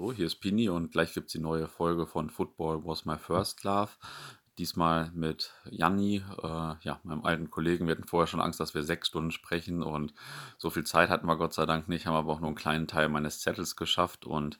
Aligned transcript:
Hallo, 0.00 0.14
hier 0.14 0.28
ist 0.28 0.36
Pini 0.36 0.70
und 0.70 0.92
gleich 0.92 1.12
gibt 1.12 1.26
es 1.26 1.32
die 1.32 1.40
neue 1.40 1.68
Folge 1.68 2.06
von 2.06 2.30
Football 2.30 2.86
Was 2.86 3.04
My 3.04 3.18
First 3.18 3.64
Love. 3.64 3.90
Diesmal 4.56 5.10
mit 5.14 5.52
Janni, 5.68 6.24
äh, 6.42 6.48
ja, 6.80 7.00
meinem 7.02 7.22
alten 7.22 7.50
Kollegen. 7.50 7.86
Wir 7.86 7.96
hatten 7.96 8.08
vorher 8.08 8.26
schon 8.26 8.40
Angst, 8.40 8.60
dass 8.60 8.72
wir 8.72 8.82
sechs 8.82 9.08
Stunden 9.08 9.30
sprechen 9.30 9.82
und 9.82 10.14
so 10.56 10.70
viel 10.70 10.84
Zeit 10.84 11.10
hatten 11.10 11.26
wir 11.26 11.36
Gott 11.36 11.52
sei 11.52 11.66
Dank 11.66 11.86
nicht, 11.90 12.06
haben 12.06 12.14
aber 12.14 12.32
auch 12.32 12.40
nur 12.40 12.48
einen 12.48 12.56
kleinen 12.56 12.88
Teil 12.88 13.10
meines 13.10 13.40
Zettels 13.40 13.76
geschafft 13.76 14.24
und 14.24 14.58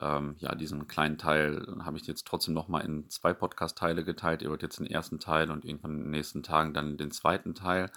ähm, 0.00 0.36
ja, 0.38 0.54
diesen 0.54 0.88
kleinen 0.88 1.18
Teil 1.18 1.66
habe 1.84 1.98
ich 1.98 2.06
jetzt 2.06 2.26
trotzdem 2.26 2.54
nochmal 2.54 2.86
in 2.86 3.10
zwei 3.10 3.34
Podcast-Teile 3.34 4.04
geteilt. 4.04 4.40
Ihr 4.40 4.48
hört 4.48 4.62
jetzt 4.62 4.78
den 4.78 4.86
ersten 4.86 5.20
Teil 5.20 5.50
und 5.50 5.66
irgendwann 5.66 5.96
in 5.96 6.04
den 6.04 6.10
nächsten 6.12 6.42
Tagen 6.42 6.72
dann 6.72 6.96
den 6.96 7.10
zweiten 7.10 7.54
Teil. 7.54 7.90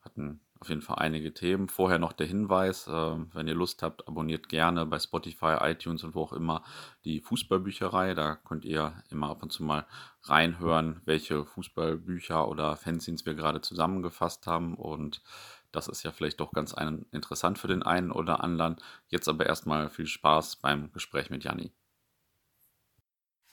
Hatten 0.00 0.40
auf 0.60 0.68
jeden 0.68 0.82
Fall 0.82 0.98
einige 0.98 1.34
Themen. 1.34 1.68
Vorher 1.68 1.98
noch 1.98 2.12
der 2.12 2.26
Hinweis, 2.26 2.86
äh, 2.86 2.90
wenn 2.90 3.48
ihr 3.48 3.54
Lust 3.54 3.82
habt, 3.82 4.08
abonniert 4.08 4.48
gerne 4.48 4.86
bei 4.86 4.98
Spotify, 4.98 5.56
iTunes 5.60 6.04
und 6.04 6.14
wo 6.14 6.22
auch 6.22 6.32
immer 6.32 6.62
die 7.04 7.20
Fußballbücherei. 7.20 8.14
Da 8.14 8.36
könnt 8.36 8.64
ihr 8.64 8.94
immer 9.10 9.30
ab 9.30 9.42
und 9.42 9.52
zu 9.52 9.62
mal 9.62 9.86
reinhören, 10.22 11.00
welche 11.04 11.44
Fußballbücher 11.44 12.48
oder 12.48 12.76
Fanzines 12.76 13.26
wir 13.26 13.34
gerade 13.34 13.60
zusammengefasst 13.60 14.46
haben. 14.46 14.74
Und 14.74 15.22
das 15.72 15.88
ist 15.88 16.02
ja 16.02 16.12
vielleicht 16.12 16.40
doch 16.40 16.52
ganz 16.52 16.74
ein, 16.74 17.06
interessant 17.12 17.58
für 17.58 17.68
den 17.68 17.82
einen 17.82 18.10
oder 18.10 18.42
anderen. 18.42 18.76
Jetzt 19.08 19.28
aber 19.28 19.46
erstmal 19.46 19.90
viel 19.90 20.06
Spaß 20.06 20.56
beim 20.56 20.90
Gespräch 20.92 21.30
mit 21.30 21.44
Janni. 21.44 21.72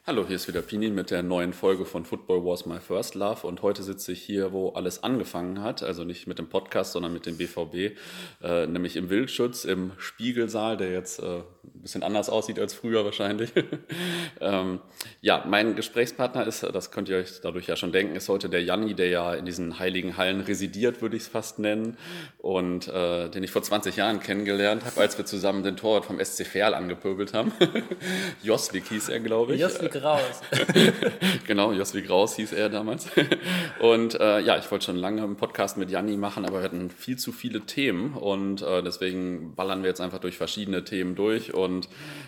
Hallo, 0.05 0.25
hier 0.27 0.35
ist 0.35 0.49
wieder 0.49 0.61
Pini 0.61 0.89
mit 0.89 1.11
der 1.11 1.23
neuen 1.23 1.53
Folge 1.53 1.85
von 1.85 2.03
Football 2.03 2.43
Was 2.43 2.65
My 2.65 2.81
First 2.81 3.15
Love 3.15 3.47
und 3.47 3.61
heute 3.61 3.83
sitze 3.83 4.11
ich 4.11 4.21
hier, 4.21 4.51
wo 4.51 4.71
alles 4.71 5.01
angefangen 5.01 5.63
hat, 5.63 5.81
also 5.81 6.03
nicht 6.03 6.27
mit 6.27 6.39
dem 6.39 6.49
Podcast, 6.49 6.91
sondern 6.91 7.13
mit 7.13 7.25
dem 7.25 7.37
BVB, 7.37 7.97
äh, 8.43 8.67
nämlich 8.67 8.97
im 8.97 9.09
Wildschutz, 9.09 9.63
im 9.63 9.93
Spiegelsaal, 9.97 10.75
der 10.75 10.91
jetzt 10.91 11.19
äh, 11.19 11.37
ein 11.37 11.81
bisschen 11.81 12.03
anders 12.03 12.29
aussieht 12.29 12.59
als 12.59 12.73
früher 12.73 13.05
wahrscheinlich. 13.05 13.51
ähm, 14.41 14.81
ja, 15.21 15.45
mein 15.47 15.73
Gesprächspartner 15.73 16.45
ist, 16.45 16.63
das 16.63 16.91
könnt 16.91 17.07
ihr 17.07 17.15
euch 17.15 17.39
dadurch 17.41 17.67
ja 17.67 17.77
schon 17.77 17.93
denken, 17.93 18.17
ist 18.17 18.27
heute 18.27 18.49
der 18.49 18.61
Janni, 18.61 18.95
der 18.95 19.07
ja 19.07 19.33
in 19.33 19.45
diesen 19.45 19.79
heiligen 19.79 20.17
Hallen 20.17 20.41
residiert, 20.41 21.01
würde 21.01 21.15
ich 21.15 21.23
es 21.23 21.29
fast 21.29 21.59
nennen, 21.59 21.95
und 22.39 22.89
äh, 22.89 23.29
den 23.29 23.41
ich 23.41 23.51
vor 23.51 23.63
20 23.63 23.95
Jahren 23.95 24.19
kennengelernt 24.19 24.83
habe, 24.83 24.99
als 24.99 25.17
wir 25.17 25.23
zusammen 25.23 25.63
den 25.63 25.77
Torwart 25.77 26.03
vom 26.03 26.19
SC 26.21 26.45
Verl 26.45 26.73
angepöbelt 26.73 27.33
haben. 27.33 27.53
Josvik 28.43 28.89
hieß 28.89 29.07
er, 29.07 29.21
glaube 29.21 29.55
ich. 29.55 29.61
Josvik 29.61 29.92
Graus. 29.93 30.41
genau, 31.47 31.71
Josvi 31.71 32.01
Graus 32.01 32.35
hieß 32.35 32.53
er 32.53 32.69
damals. 32.69 33.07
Und 33.79 34.19
äh, 34.19 34.39
ja, 34.39 34.57
ich 34.57 34.69
wollte 34.71 34.85
schon 34.85 34.97
lange 34.97 35.23
einen 35.23 35.35
Podcast 35.35 35.77
mit 35.77 35.89
Janni 35.89 36.17
machen, 36.17 36.45
aber 36.45 36.59
wir 36.59 36.63
hatten 36.63 36.89
viel 36.89 37.17
zu 37.17 37.31
viele 37.31 37.61
Themen 37.61 38.13
und 38.13 38.61
äh, 38.61 38.81
deswegen 38.83 39.55
ballern 39.55 39.83
wir 39.83 39.89
jetzt 39.89 40.01
einfach 40.01 40.19
durch 40.19 40.37
verschiedene 40.37 40.83
Themen 40.83 41.15
durch 41.15 41.53
und 41.53 41.87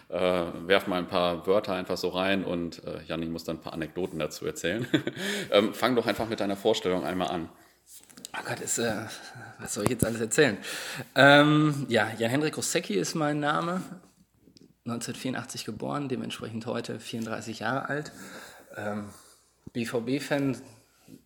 äh, 0.09 0.43
werfen 0.65 0.89
mal 0.89 0.99
ein 0.99 1.07
paar 1.07 1.47
Wörter 1.47 1.73
einfach 1.73 1.97
so 1.97 2.09
rein 2.09 2.43
und 2.43 2.83
äh, 2.83 3.03
Janni 3.07 3.27
muss 3.27 3.43
dann 3.43 3.57
ein 3.57 3.61
paar 3.61 3.73
Anekdoten 3.73 4.19
dazu 4.19 4.45
erzählen. 4.45 4.87
ähm, 5.51 5.73
fang 5.73 5.95
doch 5.95 6.07
einfach 6.07 6.27
mit 6.27 6.39
deiner 6.39 6.55
Vorstellung 6.55 7.03
einmal 7.03 7.29
an. 7.29 7.49
Oh 8.37 8.43
Gott, 8.45 8.59
ist, 8.59 8.79
äh, 8.79 8.93
was 9.59 9.73
soll 9.73 9.85
ich 9.85 9.91
jetzt 9.91 10.05
alles 10.05 10.19
erzählen? 10.19 10.57
Ähm, 11.15 11.85
ja, 11.87 12.11
Jan-Hendrik 12.17 12.57
Rossecki 12.57 12.95
ist 12.95 13.15
mein 13.15 13.39
Name. 13.39 13.81
1984 14.85 15.65
geboren, 15.65 16.09
dementsprechend 16.09 16.65
heute 16.67 16.99
34 16.99 17.59
Jahre 17.59 17.89
alt. 17.89 18.11
Ähm, 18.77 19.09
BVB-Fan 19.73 20.57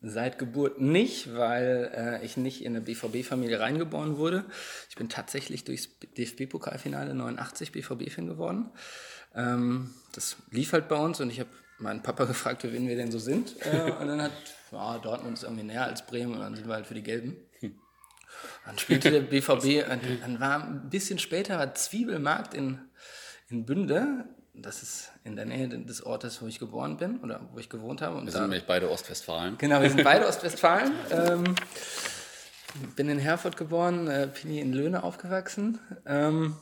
seit 0.01 0.39
Geburt 0.39 0.79
nicht, 0.79 1.35
weil 1.35 1.91
äh, 1.93 2.25
ich 2.25 2.37
nicht 2.37 2.63
in 2.63 2.75
eine 2.75 2.81
BVB-Familie 2.81 3.59
reingeboren 3.59 4.17
wurde. 4.17 4.45
Ich 4.89 4.95
bin 4.95 5.09
tatsächlich 5.09 5.65
durchs 5.65 5.89
DFB-Pokalfinale 6.17 7.13
89 7.13 7.71
BVB-Fan 7.71 8.27
geworden. 8.27 8.71
Ähm, 9.35 9.93
das 10.13 10.37
lief 10.51 10.73
halt 10.73 10.87
bei 10.87 10.95
uns 10.95 11.19
und 11.19 11.29
ich 11.29 11.39
habe 11.39 11.49
meinen 11.79 12.01
Papa 12.01 12.25
gefragt, 12.25 12.61
für 12.61 12.71
wen 12.71 12.87
wir 12.87 12.95
denn 12.95 13.11
so 13.11 13.19
sind. 13.19 13.55
Äh, 13.65 13.91
und 13.91 14.07
dann 14.07 14.21
hat 14.21 14.31
ja, 14.71 14.97
Dortmund 14.99 15.37
ist 15.37 15.43
irgendwie 15.43 15.63
näher 15.63 15.85
als 15.85 16.05
Bremen 16.05 16.33
und 16.33 16.39
dann 16.39 16.55
sind 16.55 16.67
wir 16.67 16.75
halt 16.75 16.87
für 16.87 16.93
die 16.93 17.03
Gelben. 17.03 17.35
Dann 18.65 18.77
spielte 18.77 19.11
der 19.11 19.21
BVB, 19.21 19.85
dann 20.21 20.39
war 20.39 20.63
ein 20.63 20.89
bisschen 20.89 21.19
später 21.19 21.57
war 21.57 21.73
Zwiebelmarkt 21.73 22.53
in 22.53 22.79
in 23.49 23.65
Bünde. 23.65 24.25
Das 24.53 24.83
ist 24.83 25.11
in 25.23 25.35
der 25.35 25.45
Nähe 25.45 25.69
des 25.69 26.05
Ortes, 26.05 26.41
wo 26.41 26.47
ich 26.47 26.59
geboren 26.59 26.97
bin 26.97 27.19
oder 27.19 27.41
wo 27.53 27.59
ich 27.59 27.69
gewohnt 27.69 28.01
habe. 28.01 28.17
Und 28.17 28.25
wir 28.25 28.31
sind 28.31 28.41
nämlich 28.41 28.65
beide 28.65 28.89
Ostwestfalen. 28.89 29.57
Genau, 29.57 29.81
wir 29.81 29.89
sind 29.89 30.03
beide 30.03 30.27
Ostwestfalen. 30.27 30.91
Ähm, 31.11 31.55
bin 32.95 33.09
in 33.09 33.19
Herford 33.19 33.57
geboren, 33.57 34.07
äh, 34.07 34.29
bin 34.41 34.51
hier 34.51 34.61
in 34.61 34.73
Löhne 34.73 35.03
aufgewachsen. 35.03 35.79
Ähm, 36.05 36.57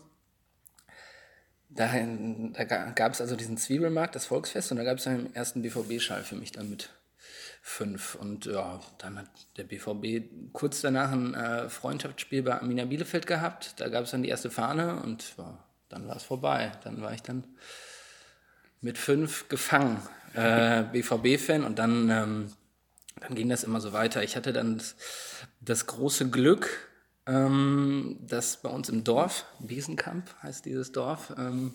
da, 1.69 1.91
da 1.93 2.63
gab 2.91 3.13
es 3.13 3.21
also 3.21 3.35
diesen 3.35 3.57
Zwiebelmarkt, 3.57 4.15
das 4.15 4.25
Volksfest, 4.25 4.71
und 4.71 4.77
da 4.77 4.83
gab 4.83 4.97
es 4.97 5.07
einen 5.07 5.33
ersten 5.35 5.61
BVB-Schall 5.61 6.23
für 6.23 6.35
mich 6.35 6.51
dann 6.51 6.69
mit 6.69 6.89
fünf. 7.61 8.15
Und 8.15 8.45
ja, 8.45 8.79
dann 8.99 9.19
hat 9.19 9.29
der 9.57 9.63
BVB 9.63 10.53
kurz 10.53 10.81
danach 10.81 11.11
ein 11.11 11.33
äh, 11.33 11.69
Freundschaftsspiel 11.69 12.43
bei 12.43 12.53
Arminia 12.53 12.85
Bielefeld 12.85 13.27
gehabt. 13.27 13.79
Da 13.79 13.89
gab 13.89 14.05
es 14.05 14.11
dann 14.11 14.23
die 14.23 14.29
erste 14.29 14.49
Fahne 14.49 15.01
und 15.03 15.35
ja, 15.37 15.57
dann 15.89 16.07
war 16.07 16.15
es 16.15 16.23
vorbei. 16.23 16.71
Dann 16.83 17.01
war 17.01 17.13
ich 17.13 17.21
dann 17.21 17.45
mit 18.81 18.97
fünf 18.97 19.49
gefangen, 19.49 20.01
äh, 20.33 20.83
BVB-Fan 20.83 21.63
und 21.63 21.79
dann, 21.79 22.09
ähm, 22.09 22.53
dann 23.19 23.35
ging 23.35 23.49
das 23.49 23.63
immer 23.63 23.81
so 23.81 23.93
weiter. 23.93 24.23
Ich 24.23 24.35
hatte 24.35 24.53
dann 24.53 24.77
das, 24.77 24.95
das 25.61 25.87
große 25.87 26.29
Glück, 26.29 26.69
ähm, 27.25 28.19
dass 28.21 28.61
bei 28.61 28.69
uns 28.69 28.89
im 28.89 29.03
Dorf, 29.03 29.45
Biesenkamp 29.59 30.29
heißt 30.43 30.65
dieses 30.65 30.91
Dorf, 30.91 31.33
ähm, 31.37 31.73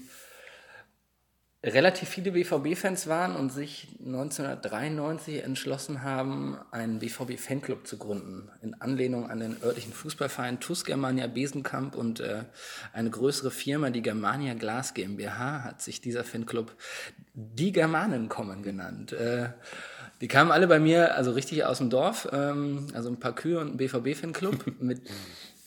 relativ 1.64 2.08
viele 2.08 2.32
BVB-Fans 2.32 3.06
waren 3.06 3.36
und 3.36 3.52
sich 3.52 3.86
1993 4.04 5.44
entschlossen 5.44 6.02
haben, 6.02 6.58
einen 6.72 6.98
BVB-Fanclub 6.98 7.86
zu 7.86 7.98
gründen, 7.98 8.50
in 8.62 8.74
Anlehnung 8.80 9.30
an 9.30 9.38
den 9.38 9.56
örtlichen 9.62 9.92
Fußballverein 9.92 10.58
TuS 10.58 10.84
Germania 10.84 11.28
Besenkamp 11.28 11.94
und 11.94 12.18
äh, 12.18 12.44
eine 12.92 13.10
größere 13.10 13.52
Firma, 13.52 13.90
die 13.90 14.02
Germania 14.02 14.54
Glas 14.54 14.92
GmbH, 14.92 15.62
hat 15.62 15.82
sich 15.82 16.00
dieser 16.00 16.24
Fanclub 16.24 16.74
die 17.34 17.72
Germanen 17.72 18.28
kommen 18.28 18.62
genannt. 18.62 19.12
Äh, 19.12 19.50
die 20.20 20.28
kamen 20.28 20.50
alle 20.50 20.66
bei 20.66 20.80
mir, 20.80 21.14
also 21.14 21.30
richtig 21.32 21.64
aus 21.64 21.78
dem 21.78 21.90
Dorf, 21.90 22.28
ähm, 22.32 22.88
also 22.94 23.08
ein 23.08 23.20
paar 23.20 23.34
Kühe 23.34 23.60
und 23.60 23.74
ein 23.74 23.76
BVB-Fanclub. 23.76 24.80
Mit 24.80 25.02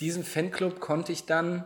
diesem 0.02 0.24
Fanclub 0.24 0.82
konnte 0.82 1.14
ich 1.14 1.26
dann 1.26 1.64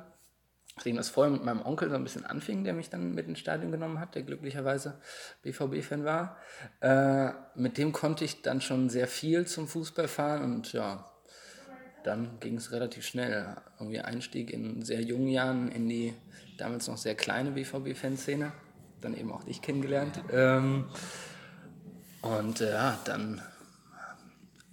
Nachdem 0.79 0.95
das 0.95 1.09
vorher 1.09 1.33
mit 1.33 1.43
meinem 1.43 1.61
Onkel 1.61 1.89
so 1.89 1.95
ein 1.95 2.03
bisschen 2.05 2.25
anfing, 2.25 2.63
der 2.63 2.71
mich 2.71 2.89
dann 2.89 3.13
mit 3.13 3.27
ins 3.27 3.39
Stadion 3.39 3.69
genommen 3.69 3.99
hat, 3.99 4.15
der 4.15 4.23
glücklicherweise 4.23 4.93
BVB-Fan 5.41 6.05
war, 6.05 6.37
äh, 6.79 7.31
mit 7.55 7.77
dem 7.77 7.91
konnte 7.91 8.23
ich 8.23 8.43
dann 8.43 8.61
schon 8.61 8.89
sehr 8.89 9.07
viel 9.07 9.45
zum 9.45 9.67
Fußball 9.67 10.07
fahren 10.07 10.41
und 10.41 10.71
ja, 10.71 11.03
dann 12.05 12.39
ging 12.39 12.55
es 12.55 12.71
relativ 12.71 13.05
schnell. 13.05 13.57
Irgendwie 13.77 13.99
Einstieg 13.99 14.51
in 14.51 14.81
sehr 14.81 15.01
jungen 15.01 15.27
Jahren 15.27 15.69
in 15.69 15.89
die 15.89 16.13
damals 16.57 16.87
noch 16.87 16.95
sehr 16.95 17.15
kleine 17.15 17.51
BVB-Fanszene, 17.51 18.53
dann 19.01 19.17
eben 19.17 19.33
auch 19.33 19.43
dich 19.43 19.61
kennengelernt. 19.61 20.21
Ähm, 20.31 20.85
und 22.21 22.61
äh, 22.61 22.71
ja, 22.71 22.97
dann 23.03 23.41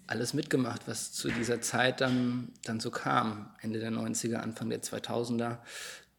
alles 0.07 0.35
mitgemacht, 0.35 0.83
was 0.87 1.13
zu 1.13 1.31
dieser 1.31 1.61
Zeit 1.61 2.01
dann, 2.01 2.53
dann 2.65 2.81
so 2.81 2.91
kam. 2.91 3.51
Ende 3.61 3.81
der 3.81 3.91
90er, 3.91 4.37
Anfang 4.37 4.71
der 4.71 4.83
2000er. 4.83 5.59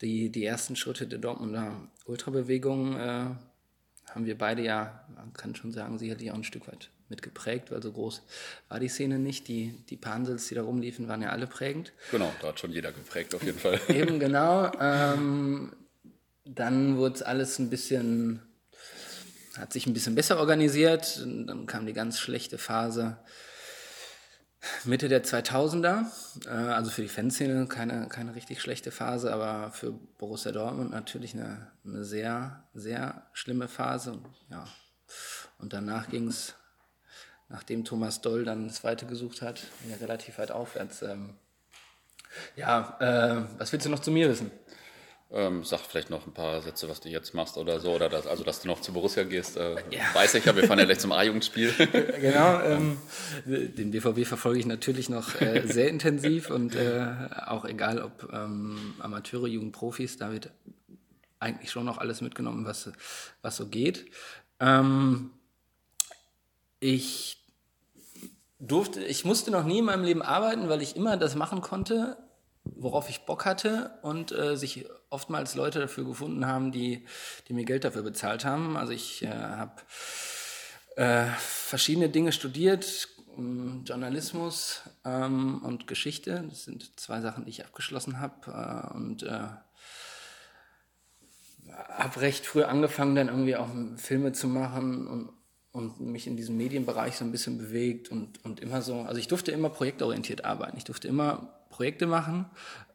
Die, 0.02 0.30
die 0.32 0.46
ersten 0.46 0.76
Schritte 0.76 1.08
der 1.08 1.20
Dortmunder 1.20 1.74
Ultrabewegung 2.06 2.96
äh, 2.98 3.26
haben 4.12 4.26
wir 4.26 4.38
beide 4.38 4.62
ja, 4.62 5.06
man 5.16 5.34
kann 5.34 5.56
schon 5.56 5.72
sagen, 5.72 5.98
sicherlich 5.98 6.32
auch 6.32 6.36
ein 6.36 6.44
Stück 6.44 6.68
weit 6.68 6.90
mitgeprägt, 7.10 7.72
weil 7.72 7.82
so 7.82 7.92
groß 7.92 8.22
war 8.70 8.80
die 8.80 8.90
Szene 8.90 9.20
nicht. 9.20 9.48
Die, 9.48 9.74
die 9.90 9.98
Pansels, 9.98 10.48
die 10.48 10.56
da 10.56 10.64
rumliefen, 10.64 11.08
waren 11.08 11.22
ja 11.22 11.30
alle 11.30 11.48
prägend. 11.48 11.94
Genau, 12.12 12.32
da 12.42 12.50
hat 12.50 12.60
schon 12.60 12.72
jeder 12.72 12.92
geprägt 12.92 13.34
auf 13.34 13.44
jeden 13.44 13.60
Fall. 13.60 13.80
Eben 13.88 14.20
genau. 14.20 14.72
Ähm, 14.80 15.74
dann 16.46 16.98
wurde 16.98 17.26
alles 17.26 17.60
ein 17.60 17.70
bisschen, 17.70 18.42
hat 19.58 19.74
sich 19.74 19.88
ein 19.88 19.94
bisschen 19.94 20.16
besser 20.16 20.38
organisiert. 20.38 21.22
Dann 21.26 21.66
kam 21.66 21.86
die 21.86 21.94
ganz 21.94 22.20
schlechte 22.20 22.58
Phase 22.58 23.18
Mitte 24.84 25.08
der 25.08 25.24
2000er, 25.24 26.06
äh, 26.46 26.50
also 26.50 26.92
für 26.92 27.02
die 27.02 27.08
Fanszene 27.08 27.68
keine, 27.68 28.08
keine 28.08 28.36
richtig 28.36 28.62
schlechte 28.62 28.92
Phase, 28.92 29.34
aber 29.34 29.72
für 29.72 29.92
Borussia 29.92 30.52
Dortmund 30.52 30.92
natürlich 30.92 31.34
eine, 31.34 31.72
eine 31.86 32.04
sehr, 32.04 32.64
sehr 32.74 33.24
schlimme 33.34 33.68
Phase. 33.68 34.20
Ja. 34.50 34.66
Und 35.60 35.74
danach 35.74 36.10
ging 36.10 36.28
es, 36.28 36.56
nachdem 37.50 37.86
Thomas 37.86 38.22
Doll 38.22 38.44
dann 38.44 38.68
das 38.68 38.78
Zweite 38.78 39.06
gesucht 39.06 39.42
hat, 39.42 39.62
relativ 40.00 40.38
weit 40.38 40.52
aufwärts. 40.52 41.02
Ähm, 41.02 41.36
ja, 42.56 42.98
äh, 43.00 43.44
was 43.58 43.72
willst 43.72 43.86
du 43.86 43.90
noch 43.90 44.00
zu 44.00 44.12
mir 44.12 44.30
wissen? 44.30 44.52
Ähm, 45.30 45.66
sag 45.66 45.82
vielleicht 45.82 46.10
noch 46.10 46.26
ein 46.26 46.34
paar 46.34 46.62
Sätze, 46.62 46.88
was 46.88 47.02
du 47.02 47.10
jetzt 47.10 47.34
machst 47.34 47.58
oder 47.58 47.82
so, 47.82 47.92
oder 47.92 48.08
das, 48.08 48.26
also 48.26 48.46
dass 48.46 48.62
du 48.62 48.70
noch 48.70 48.80
zu 48.80 48.94
Borussia 48.94 49.24
gehst, 49.24 49.58
äh, 49.58 49.72
ja. 49.92 50.04
weiß 50.14 50.36
ich 50.36 50.46
ja, 50.46 50.56
wir 50.56 50.64
fahren 50.64 50.80
ja 50.80 50.86
gleich 50.86 51.00
zum 51.00 51.12
A-Jugendspiel. 51.12 51.74
genau, 52.22 52.62
ähm, 52.64 52.98
den 53.46 53.92
BVB 53.92 54.26
verfolge 54.26 54.60
ich 54.60 54.66
natürlich 54.66 55.10
noch 55.10 55.42
äh, 55.42 55.68
sehr 55.68 55.90
intensiv 55.90 56.50
und 56.50 56.76
äh, 56.76 57.08
auch 57.46 57.66
egal 57.66 58.02
ob 58.02 58.32
ähm, 58.32 58.94
Amateure, 59.00 59.48
Jugendprofis, 59.48 60.16
da 60.16 60.32
wird 60.32 60.50
eigentlich 61.40 61.72
schon 61.72 61.86
noch 61.86 61.98
alles 61.98 62.22
mitgenommen, 62.22 62.66
was, 62.66 62.90
was 63.42 63.58
so 63.58 63.68
geht. 63.68 64.06
Ähm, 64.62 65.32
ich 66.80 67.44
durfte, 68.60 69.04
ich 69.04 69.26
musste 69.26 69.52
noch 69.52 69.66
nie 69.66 69.80
in 69.80 69.86
meinem 69.86 70.04
Leben 70.04 70.22
arbeiten, 70.22 70.70
weil 70.70 70.82
ich 70.82 70.96
immer 70.96 71.18
das 71.18 71.36
machen 71.36 71.60
konnte, 71.60 72.18
worauf 72.76 73.10
ich 73.10 73.22
Bock 73.22 73.46
hatte 73.46 73.92
und 74.02 74.32
äh, 74.32 74.56
sich 74.58 74.86
oftmals 75.10 75.56
Leute 75.56 75.80
dafür 75.80 76.06
gefunden 76.06 76.46
haben, 76.46 76.72
die, 76.72 77.06
die 77.48 77.54
mir 77.54 77.66
Geld 77.66 77.84
dafür 77.84 78.04
bezahlt 78.04 78.46
haben. 78.46 78.78
Also 78.78 78.94
ich 78.94 79.24
äh, 79.24 79.30
habe 79.30 79.82
äh, 80.96 81.26
verschiedene 81.38 82.10
Dinge 82.10 82.32
studiert, 82.32 83.10
ähm, 83.38 83.84
Journalismus 83.86 84.82
ähm, 85.06 85.64
und 85.64 85.88
Geschichte. 85.88 86.44
Das 86.50 86.66
sind 86.66 87.00
zwei 87.00 87.22
Sachen, 87.22 87.46
die 87.46 87.52
ich 87.52 87.66
abgeschlossen 87.66 88.20
habe 88.20 88.92
äh, 88.92 88.96
und 88.96 89.24
äh, 89.24 89.48
habe 91.70 92.22
recht 92.22 92.46
früh 92.46 92.64
angefangen, 92.64 93.16
dann 93.16 93.28
irgendwie 93.28 93.56
auch 93.56 93.70
Filme 93.98 94.32
zu 94.32 94.48
machen 94.48 95.08
und, 95.08 95.30
und 95.72 96.00
mich 96.00 96.28
in 96.28 96.36
diesem 96.36 96.58
Medienbereich 96.58 97.18
so 97.18 97.26
ein 97.26 97.32
bisschen 97.32 97.58
bewegt 97.58 98.10
und, 98.10 98.44
und 98.44 98.60
immer 98.60 98.82
so, 98.82 99.02
also 99.02 99.20
ich 99.20 99.28
durfte 99.28 99.52
immer 99.52 99.70
projektorientiert 99.70 100.44
arbeiten. 100.46 100.78
Ich 100.78 100.86
durfte 100.86 101.08
immer 101.08 101.57
Projekte 101.78 102.08
machen 102.08 102.46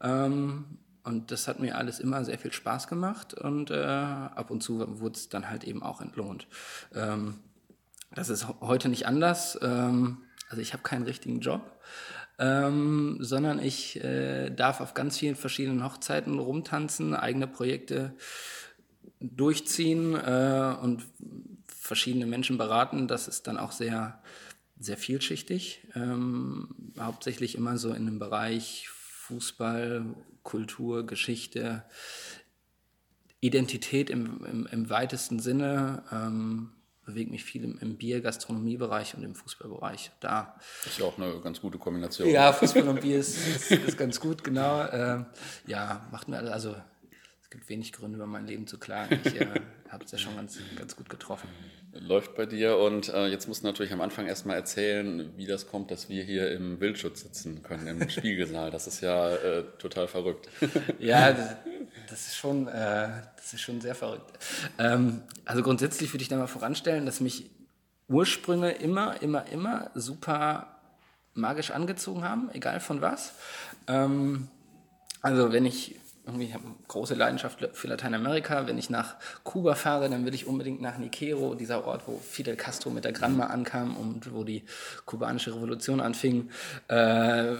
ähm, 0.00 0.64
und 1.04 1.30
das 1.30 1.46
hat 1.46 1.60
mir 1.60 1.78
alles 1.78 2.00
immer 2.00 2.24
sehr 2.24 2.36
viel 2.36 2.52
Spaß 2.52 2.88
gemacht 2.88 3.32
und 3.32 3.70
äh, 3.70 3.76
ab 3.76 4.50
und 4.50 4.60
zu 4.60 5.00
wurde 5.00 5.14
es 5.14 5.28
dann 5.28 5.48
halt 5.48 5.62
eben 5.62 5.84
auch 5.84 6.00
entlohnt. 6.00 6.48
Ähm, 6.92 7.38
das 8.12 8.28
ist 8.28 8.48
heute 8.60 8.88
nicht 8.88 9.06
anders. 9.06 9.56
Ähm, 9.62 10.18
also 10.48 10.60
ich 10.60 10.72
habe 10.72 10.82
keinen 10.82 11.04
richtigen 11.04 11.40
Job. 11.40 11.62
Ähm, 12.38 13.18
sondern 13.20 13.60
ich 13.60 14.02
äh, 14.02 14.50
darf 14.50 14.80
auf 14.80 14.94
ganz 14.94 15.18
vielen 15.18 15.36
verschiedenen 15.36 15.84
Hochzeiten 15.84 16.40
rumtanzen, 16.40 17.14
eigene 17.14 17.46
Projekte 17.46 18.16
durchziehen 19.20 20.16
äh, 20.16 20.74
und 20.82 21.04
verschiedene 21.68 22.26
Menschen 22.26 22.58
beraten. 22.58 23.06
Das 23.06 23.28
ist 23.28 23.46
dann 23.46 23.58
auch 23.58 23.70
sehr, 23.70 24.20
sehr 24.82 24.96
vielschichtig. 24.96 25.86
Ähm, 25.94 26.92
hauptsächlich 26.98 27.54
immer 27.54 27.78
so 27.78 27.92
in 27.92 28.06
dem 28.06 28.18
Bereich 28.18 28.88
Fußball, 28.88 30.04
Kultur, 30.42 31.06
Geschichte, 31.06 31.84
Identität 33.40 34.10
im, 34.10 34.44
im, 34.44 34.66
im 34.66 34.90
weitesten 34.90 35.40
Sinne. 35.40 36.04
Ähm, 36.12 36.72
bewege 37.04 37.30
mich 37.30 37.44
viel 37.44 37.64
im, 37.64 37.78
im 37.78 37.96
Bier-, 37.96 38.20
Gastronomiebereich 38.20 39.14
und 39.14 39.24
im 39.24 39.34
Fußballbereich. 39.34 40.12
Da 40.20 40.56
das 40.84 40.92
ist 40.92 40.98
ja 40.98 41.06
auch 41.06 41.18
eine 41.18 41.40
ganz 41.40 41.60
gute 41.60 41.78
Kombination. 41.78 42.28
Ja, 42.28 42.52
Fußball 42.52 42.88
und 42.88 43.00
Bier 43.00 43.18
ist, 43.18 43.36
ist, 43.38 43.70
ist 43.70 43.98
ganz 43.98 44.20
gut, 44.20 44.44
genau. 44.44 44.88
Ähm, 44.90 45.26
ja, 45.66 46.06
macht 46.10 46.28
mir 46.28 46.38
also 46.38 46.74
gibt 47.52 47.68
wenig 47.68 47.92
Gründe, 47.92 48.16
über 48.16 48.26
mein 48.26 48.46
Leben 48.46 48.66
zu 48.66 48.78
klagen. 48.78 49.20
Ich 49.24 49.40
äh, 49.40 49.60
habe 49.92 50.04
es 50.04 50.10
ja 50.10 50.18
schon 50.18 50.34
ganz, 50.34 50.58
ganz 50.76 50.96
gut 50.96 51.10
getroffen. 51.10 51.48
Läuft 51.92 52.34
bei 52.34 52.46
dir 52.46 52.78
und 52.78 53.10
äh, 53.10 53.26
jetzt 53.26 53.46
musst 53.46 53.62
du 53.62 53.66
natürlich 53.66 53.92
am 53.92 54.00
Anfang 54.00 54.26
erstmal 54.26 54.56
erzählen, 54.56 55.30
wie 55.36 55.46
das 55.46 55.66
kommt, 55.66 55.90
dass 55.90 56.08
wir 56.08 56.24
hier 56.24 56.50
im 56.50 56.80
Wildschutz 56.80 57.20
sitzen 57.20 57.62
können, 57.62 57.86
im 57.86 58.08
Spiegelsaal. 58.08 58.70
Das 58.70 58.86
ist 58.86 59.02
ja 59.02 59.34
äh, 59.34 59.64
total 59.78 60.08
verrückt. 60.08 60.48
ja, 60.98 61.32
das, 61.32 61.56
das, 62.08 62.26
ist 62.28 62.36
schon, 62.36 62.66
äh, 62.68 63.08
das 63.36 63.52
ist 63.52 63.60
schon 63.60 63.82
sehr 63.82 63.94
verrückt. 63.94 64.32
Ähm, 64.78 65.22
also 65.44 65.62
grundsätzlich 65.62 66.12
würde 66.14 66.22
ich 66.22 66.28
da 66.28 66.36
mal 66.36 66.46
voranstellen, 66.46 67.04
dass 67.04 67.20
mich 67.20 67.50
Ursprünge 68.08 68.72
immer, 68.72 69.20
immer, 69.20 69.46
immer 69.48 69.90
super 69.94 70.80
magisch 71.34 71.70
angezogen 71.70 72.24
haben, 72.24 72.50
egal 72.52 72.80
von 72.80 73.02
was. 73.02 73.34
Ähm, 73.86 74.48
also 75.20 75.52
wenn 75.52 75.66
ich 75.66 75.96
irgendwie, 76.24 76.46
ich 76.46 76.54
habe 76.54 76.64
eine 76.64 76.74
große 76.86 77.14
Leidenschaft 77.14 77.68
für 77.72 77.88
Lateinamerika. 77.88 78.66
Wenn 78.66 78.78
ich 78.78 78.90
nach 78.90 79.16
Kuba 79.42 79.74
fahre, 79.74 80.08
dann 80.08 80.24
will 80.24 80.34
ich 80.34 80.46
unbedingt 80.46 80.80
nach 80.80 80.98
Niquero, 80.98 81.54
dieser 81.54 81.84
Ort, 81.84 82.02
wo 82.06 82.18
Fidel 82.18 82.56
Castro 82.56 82.90
mit 82.90 83.04
der 83.04 83.12
Granma 83.12 83.46
ankam 83.46 83.96
und 83.96 84.32
wo 84.32 84.44
die 84.44 84.64
kubanische 85.04 85.54
Revolution 85.54 86.00
anfing. 86.00 86.50
Äh, 86.88 87.56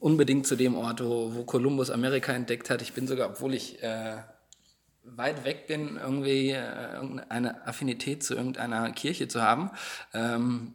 unbedingt 0.00 0.46
zu 0.46 0.56
dem 0.56 0.76
Ort, 0.76 1.02
wo, 1.02 1.34
wo 1.34 1.44
Kolumbus 1.44 1.90
Amerika 1.90 2.32
entdeckt 2.32 2.70
hat. 2.70 2.82
Ich 2.82 2.92
bin 2.92 3.06
sogar, 3.06 3.30
obwohl 3.30 3.54
ich 3.54 3.82
äh, 3.82 4.16
weit 5.04 5.44
weg 5.44 5.66
bin, 5.66 5.96
irgendwie 5.96 6.50
äh, 6.50 7.22
eine 7.28 7.66
Affinität 7.66 8.24
zu 8.24 8.34
irgendeiner 8.34 8.90
Kirche 8.92 9.28
zu 9.28 9.42
haben, 9.42 9.70
ähm, 10.12 10.74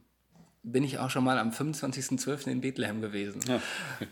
bin 0.63 0.83
ich 0.83 0.99
auch 0.99 1.09
schon 1.09 1.23
mal 1.23 1.37
am 1.37 1.51
25.12. 1.51 2.47
in 2.47 2.61
Bethlehem 2.61 3.01
gewesen. 3.01 3.41
Ja. 3.47 3.61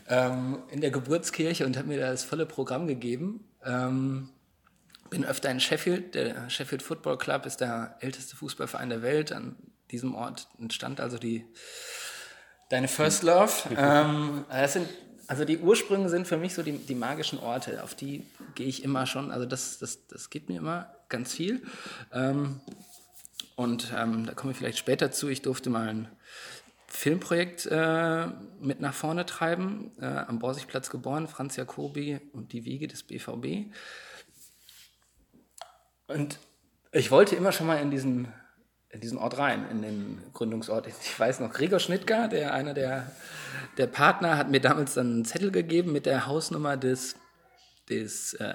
Ähm, 0.08 0.58
in 0.70 0.80
der 0.80 0.90
Geburtskirche 0.90 1.66
und 1.66 1.76
habe 1.76 1.88
mir 1.88 1.98
da 1.98 2.10
das 2.10 2.24
volle 2.24 2.46
Programm 2.46 2.86
gegeben. 2.86 3.44
Ähm, 3.64 4.30
bin 5.10 5.24
öfter 5.24 5.50
in 5.50 5.60
Sheffield. 5.60 6.14
Der 6.14 6.48
Sheffield 6.50 6.82
Football 6.82 7.18
Club 7.18 7.46
ist 7.46 7.58
der 7.58 7.96
älteste 8.00 8.36
Fußballverein 8.36 8.88
der 8.88 9.02
Welt. 9.02 9.32
An 9.32 9.56
diesem 9.90 10.14
Ort 10.14 10.48
entstand 10.58 11.00
also 11.00 11.18
die 11.18 11.44
Deine 12.68 12.88
First 12.88 13.22
Love. 13.22 13.52
ähm, 13.76 14.44
das 14.50 14.74
sind, 14.74 14.88
also 15.26 15.44
die 15.44 15.58
Ursprünge 15.58 16.08
sind 16.08 16.26
für 16.26 16.36
mich 16.36 16.54
so 16.54 16.62
die, 16.62 16.78
die 16.78 16.94
magischen 16.94 17.38
Orte. 17.38 17.82
Auf 17.82 17.94
die 17.94 18.26
gehe 18.54 18.66
ich 18.66 18.84
immer 18.84 19.06
schon. 19.06 19.30
Also 19.30 19.46
das, 19.46 19.78
das, 19.78 20.06
das 20.06 20.30
gibt 20.30 20.48
mir 20.48 20.58
immer 20.58 20.94
ganz 21.08 21.32
viel. 21.32 21.62
Ähm, 22.12 22.60
und 23.56 23.92
ähm, 23.96 24.26
da 24.26 24.34
komme 24.34 24.52
ich 24.52 24.58
vielleicht 24.58 24.78
später 24.78 25.10
zu. 25.10 25.28
Ich 25.28 25.42
durfte 25.42 25.70
mal 25.70 25.88
ein 25.88 26.08
Filmprojekt 26.88 27.66
äh, 27.66 28.26
mit 28.60 28.80
nach 28.80 28.94
vorne 28.94 29.26
treiben, 29.26 29.92
äh, 30.00 30.06
am 30.06 30.38
Borsigplatz 30.38 30.88
geboren, 30.88 31.28
Franz 31.28 31.56
Jacobi 31.56 32.18
und 32.32 32.52
die 32.52 32.64
Wiege 32.64 32.88
des 32.88 33.02
BVB. 33.02 33.70
Und 36.06 36.38
ich 36.92 37.10
wollte 37.10 37.36
immer 37.36 37.52
schon 37.52 37.66
mal 37.66 37.80
in 37.80 37.90
diesen, 37.90 38.32
in 38.88 39.00
diesen 39.00 39.18
Ort 39.18 39.36
rein, 39.36 39.68
in 39.70 39.82
den 39.82 40.22
Gründungsort. 40.32 40.86
Ich 40.86 41.20
weiß 41.20 41.40
noch, 41.40 41.52
Gregor 41.52 41.78
Schnittger, 41.78 42.26
der 42.26 42.54
einer 42.54 42.72
der, 42.72 43.12
der 43.76 43.86
Partner, 43.86 44.38
hat 44.38 44.48
mir 44.48 44.60
damals 44.60 44.94
dann 44.94 45.12
einen 45.12 45.24
Zettel 45.26 45.50
gegeben 45.50 45.92
mit 45.92 46.06
der 46.06 46.26
Hausnummer 46.26 46.78
des, 46.78 47.16
des 47.90 48.32
äh, 48.34 48.54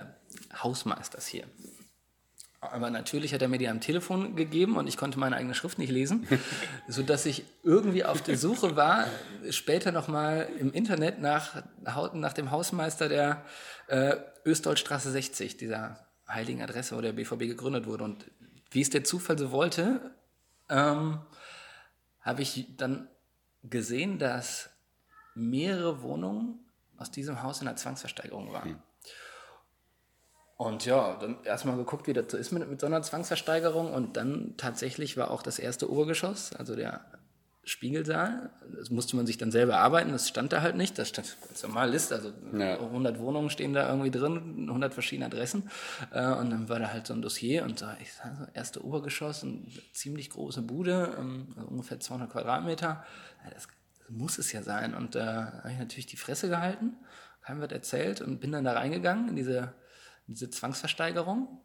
Hausmeisters 0.56 1.28
hier. 1.28 1.46
Aber 2.72 2.90
natürlich 2.90 3.34
hat 3.34 3.42
er 3.42 3.48
mir 3.48 3.58
die 3.58 3.68
am 3.68 3.82
Telefon 3.82 4.36
gegeben 4.36 4.78
und 4.78 4.88
ich 4.88 4.98
konnte 4.98 5.20
meine 5.20 5.36
eigene 5.36 5.54
Schrift 5.54 5.78
nicht 5.78 5.92
lesen, 5.92 6.28
sodass 6.88 7.26
ich 7.26 7.46
irgendwie 7.64 8.06
auf 8.06 8.22
der 8.22 8.38
Suche 8.38 8.76
war, 8.76 9.06
später 9.50 9.92
nochmal 9.92 10.50
im 10.60 10.72
Internet 10.72 11.20
nach, 11.20 11.64
nach 11.82 12.34
dem 12.34 12.52
Hausmeister 12.52 13.10
der 13.10 13.44
äh, 13.88 14.16
Östdeutschstraße 14.46 15.12
60, 15.12 15.58
dieser 15.58 16.08
heiligen 16.28 16.62
Adresse, 16.62 16.96
wo 16.96 17.02
der 17.02 17.14
BVB 17.14 17.40
gegründet 17.40 17.86
wurde. 17.86 18.04
Und 18.04 18.26
wie 18.72 18.82
es 18.82 18.90
der 18.90 19.04
Zufall 19.04 19.38
so 19.38 19.52
wollte, 19.52 20.12
ähm, 20.70 21.20
habe 22.22 22.42
ich 22.42 22.76
dann 22.78 23.08
gesehen, 23.64 24.20
dass 24.20 24.70
mehrere 25.36 26.02
Wohnungen 26.02 26.60
aus 26.98 27.12
diesem 27.12 27.44
Haus 27.44 27.60
in 27.60 27.66
der 27.66 27.76
Zwangsversteigerung 27.76 28.52
waren. 28.52 28.82
Und 30.64 30.86
ja, 30.86 31.18
dann 31.20 31.38
erstmal 31.44 31.76
geguckt, 31.78 32.08
wie 32.08 32.14
das 32.14 32.26
so 32.30 32.38
ist 32.38 32.52
mit, 32.52 32.68
mit 32.70 32.80
so 32.80 32.88
einer 32.88 33.02
Zwangsversteigerung. 33.02 33.94
Und 33.94 34.18
dann 34.18 34.56
tatsächlich 34.58 35.18
war 35.18 35.32
auch 35.32 35.42
das 35.42 35.60
erste 35.60 35.92
Obergeschoss, 35.92 36.54
also 36.54 36.76
der 36.76 37.02
Spiegelsaal. 37.66 38.50
Das 38.78 38.90
musste 38.90 39.16
man 39.16 39.26
sich 39.26 39.38
dann 39.38 39.52
selber 39.52 39.78
arbeiten, 39.78 40.12
das 40.12 40.28
stand 40.28 40.54
da 40.54 40.62
halt 40.62 40.76
nicht. 40.76 40.98
Das 40.98 41.10
stand 41.10 41.36
ganz 41.48 41.64
normal 41.64 41.90
Liste, 41.90 42.16
also 42.16 42.32
ja. 42.58 42.80
100 42.80 43.20
Wohnungen 43.20 43.50
stehen 43.50 43.74
da 43.74 43.90
irgendwie 43.90 44.12
drin, 44.12 44.66
100 44.68 44.94
verschiedene 44.94 45.28
Adressen. 45.28 45.70
Äh, 46.12 46.26
und 46.34 46.50
dann 46.50 46.70
war 46.70 46.80
da 46.80 46.90
halt 46.92 47.08
so 47.08 47.14
ein 47.14 47.22
Dossier 47.22 47.64
und 47.64 47.80
so, 47.80 47.86
ich 48.02 48.14
sag 48.14 48.36
so, 48.38 48.46
erste 48.54 48.86
Obergeschoss, 48.86 49.44
eine 49.44 49.62
ziemlich 49.94 50.30
große 50.30 50.62
Bude, 50.62 51.16
ähm, 51.20 51.48
also 51.56 51.68
ungefähr 51.70 52.00
200 52.00 52.30
Quadratmeter. 52.30 53.06
Das, 53.54 53.68
muss 54.10 54.38
es 54.38 54.52
ja 54.52 54.62
sein. 54.62 54.94
Und 54.94 55.16
da 55.16 55.22
äh, 55.22 55.58
habe 55.60 55.72
ich 55.72 55.80
natürlich 55.80 56.06
die 56.06 56.18
Fresse 56.18 56.50
gehalten, 56.50 56.98
keinem 57.42 57.62
wird 57.62 57.72
erzählt 57.72 58.22
und 58.22 58.40
bin 58.40 58.52
dann 58.52 58.64
da 58.64 58.74
reingegangen 58.74 59.30
in 59.30 59.36
diese 59.36 59.74
diese 60.28 60.50
Zwangsversteigerung 60.50 61.62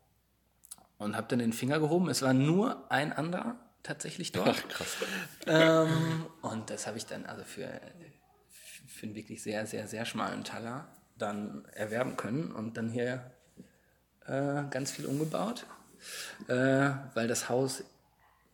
und 0.98 1.16
habe 1.16 1.28
dann 1.28 1.38
den 1.38 1.52
Finger 1.52 1.78
gehoben. 1.78 2.08
Es 2.08 2.22
war 2.22 2.34
nur 2.34 2.90
ein 2.90 3.12
anderer 3.12 3.56
tatsächlich 3.82 4.32
dort. 4.32 4.48
Ach, 4.48 4.68
krass. 4.68 4.96
Ähm, 5.46 6.26
und 6.42 6.70
das 6.70 6.86
habe 6.86 6.98
ich 6.98 7.06
dann 7.06 7.24
also 7.26 7.44
für, 7.44 7.80
für 8.86 9.06
einen 9.06 9.14
wirklich 9.14 9.42
sehr, 9.42 9.66
sehr, 9.66 9.86
sehr 9.86 10.04
schmalen 10.04 10.44
Taler 10.44 10.88
dann 11.16 11.64
erwerben 11.72 12.16
können 12.16 12.52
und 12.52 12.76
dann 12.76 12.90
hier 12.90 13.30
äh, 14.26 14.64
ganz 14.70 14.90
viel 14.90 15.06
umgebaut, 15.06 15.66
äh, 16.48 16.90
weil 17.14 17.28
das 17.28 17.48
Haus 17.48 17.82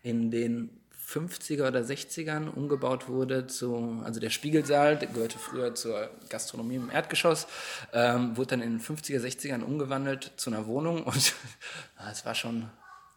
in 0.03 0.31
den 0.31 0.81
50er 1.07 1.69
oder 1.69 1.81
60ern 1.81 2.49
umgebaut 2.49 3.09
wurde 3.09 3.47
zu, 3.47 4.03
also 4.05 4.21
der 4.21 4.31
Spiegelsaal, 4.31 4.97
der 4.97 5.09
gehörte 5.09 5.39
früher 5.39 5.75
zur 5.75 6.11
Gastronomie 6.29 6.77
im 6.77 6.91
Erdgeschoss, 6.91 7.47
ähm, 7.93 8.37
wurde 8.37 8.49
dann 8.49 8.63
in 8.63 8.79
den 8.79 8.81
50er, 8.81 9.21
60ern 9.21 9.63
umgewandelt 9.63 10.33
zu 10.37 10.51
einer 10.51 10.67
Wohnung 10.67 11.05
und 11.05 11.35
es 12.11 12.25
war 12.25 12.35
schon 12.35 12.71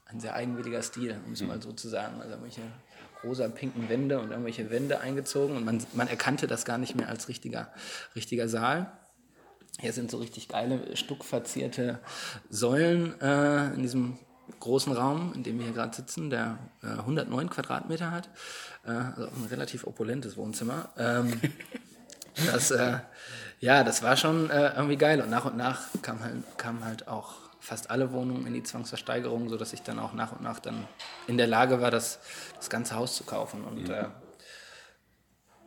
ein 0.06 0.20
sehr 0.20 0.36
eigenwilliger 0.36 0.82
Stil, 0.82 1.20
um 1.26 1.34
es 1.34 1.42
mal 1.42 1.62
so 1.62 1.74
zu 1.74 1.90
sagen. 1.90 2.22
Also 2.22 2.32
irgendwelche 2.32 2.62
rosa 3.24 3.48
pinken 3.48 3.90
Wände 3.90 4.20
und 4.20 4.32
irgendwelche 4.32 4.70
Wände 4.70 5.00
eingezogen 5.00 5.58
und 5.58 5.66
man, 5.66 5.86
man 5.94 6.08
erkannte 6.08 6.48
das 6.48 6.66
gar 6.66 6.78
nicht 6.78 6.96
mehr 6.96 7.10
als 7.10 7.28
richtiger, 7.28 7.72
richtiger 8.16 8.48
Saal. 8.48 8.92
Hier 9.80 9.94
sind 9.94 10.10
so 10.10 10.18
richtig 10.18 10.48
geile, 10.48 10.96
stuckverzierte 10.96 12.00
Säulen 12.50 13.20
äh, 13.22 13.74
in 13.74 13.82
diesem 13.82 14.18
großen 14.60 14.94
Raum, 14.94 15.34
in 15.36 15.44
dem 15.44 15.58
wir 15.60 15.66
hier 15.66 15.76
gerade 15.76 15.96
sitzen, 15.96 16.30
der 16.30 16.58
äh, 16.84 16.88
109 16.88 17.50
Quadratmeter 17.50 18.12
hat. 18.12 18.30
Äh, 18.86 18.92
also 18.92 19.24
ein 19.24 19.48
relativ 19.50 19.86
opulentes 19.86 20.38
Wohnzimmer. 20.38 20.90
Ähm, 20.98 21.40
das, 22.52 22.72
äh, 22.72 23.00
ja, 23.60 23.84
das 23.84 24.04
war 24.04 24.18
schon 24.18 24.50
äh, 24.50 24.76
irgendwie 24.76 24.98
geil. 24.98 25.22
Und 25.22 25.30
nach 25.30 25.46
und 25.46 25.58
nach 25.58 25.88
kamen 26.02 26.24
halt, 26.24 26.58
kam 26.58 26.86
halt 26.86 27.08
auch 27.08 27.36
fast 27.60 27.90
alle 27.90 28.12
Wohnungen 28.14 28.48
in 28.48 28.54
die 28.54 28.64
Zwangsversteigerung, 28.64 29.50
sodass 29.50 29.74
ich 29.74 29.82
dann 29.82 30.00
auch 30.00 30.14
nach 30.14 30.32
und 30.32 30.42
nach 30.42 30.60
dann 30.60 30.88
in 31.28 31.38
der 31.38 31.48
Lage 31.48 31.82
war, 31.82 31.92
das, 31.92 32.20
das 32.56 32.70
ganze 32.70 32.96
Haus 32.96 33.16
zu 33.16 33.24
kaufen. 33.26 33.64
Und 33.64 33.90
mhm. 33.90 33.94
äh, 33.94 34.06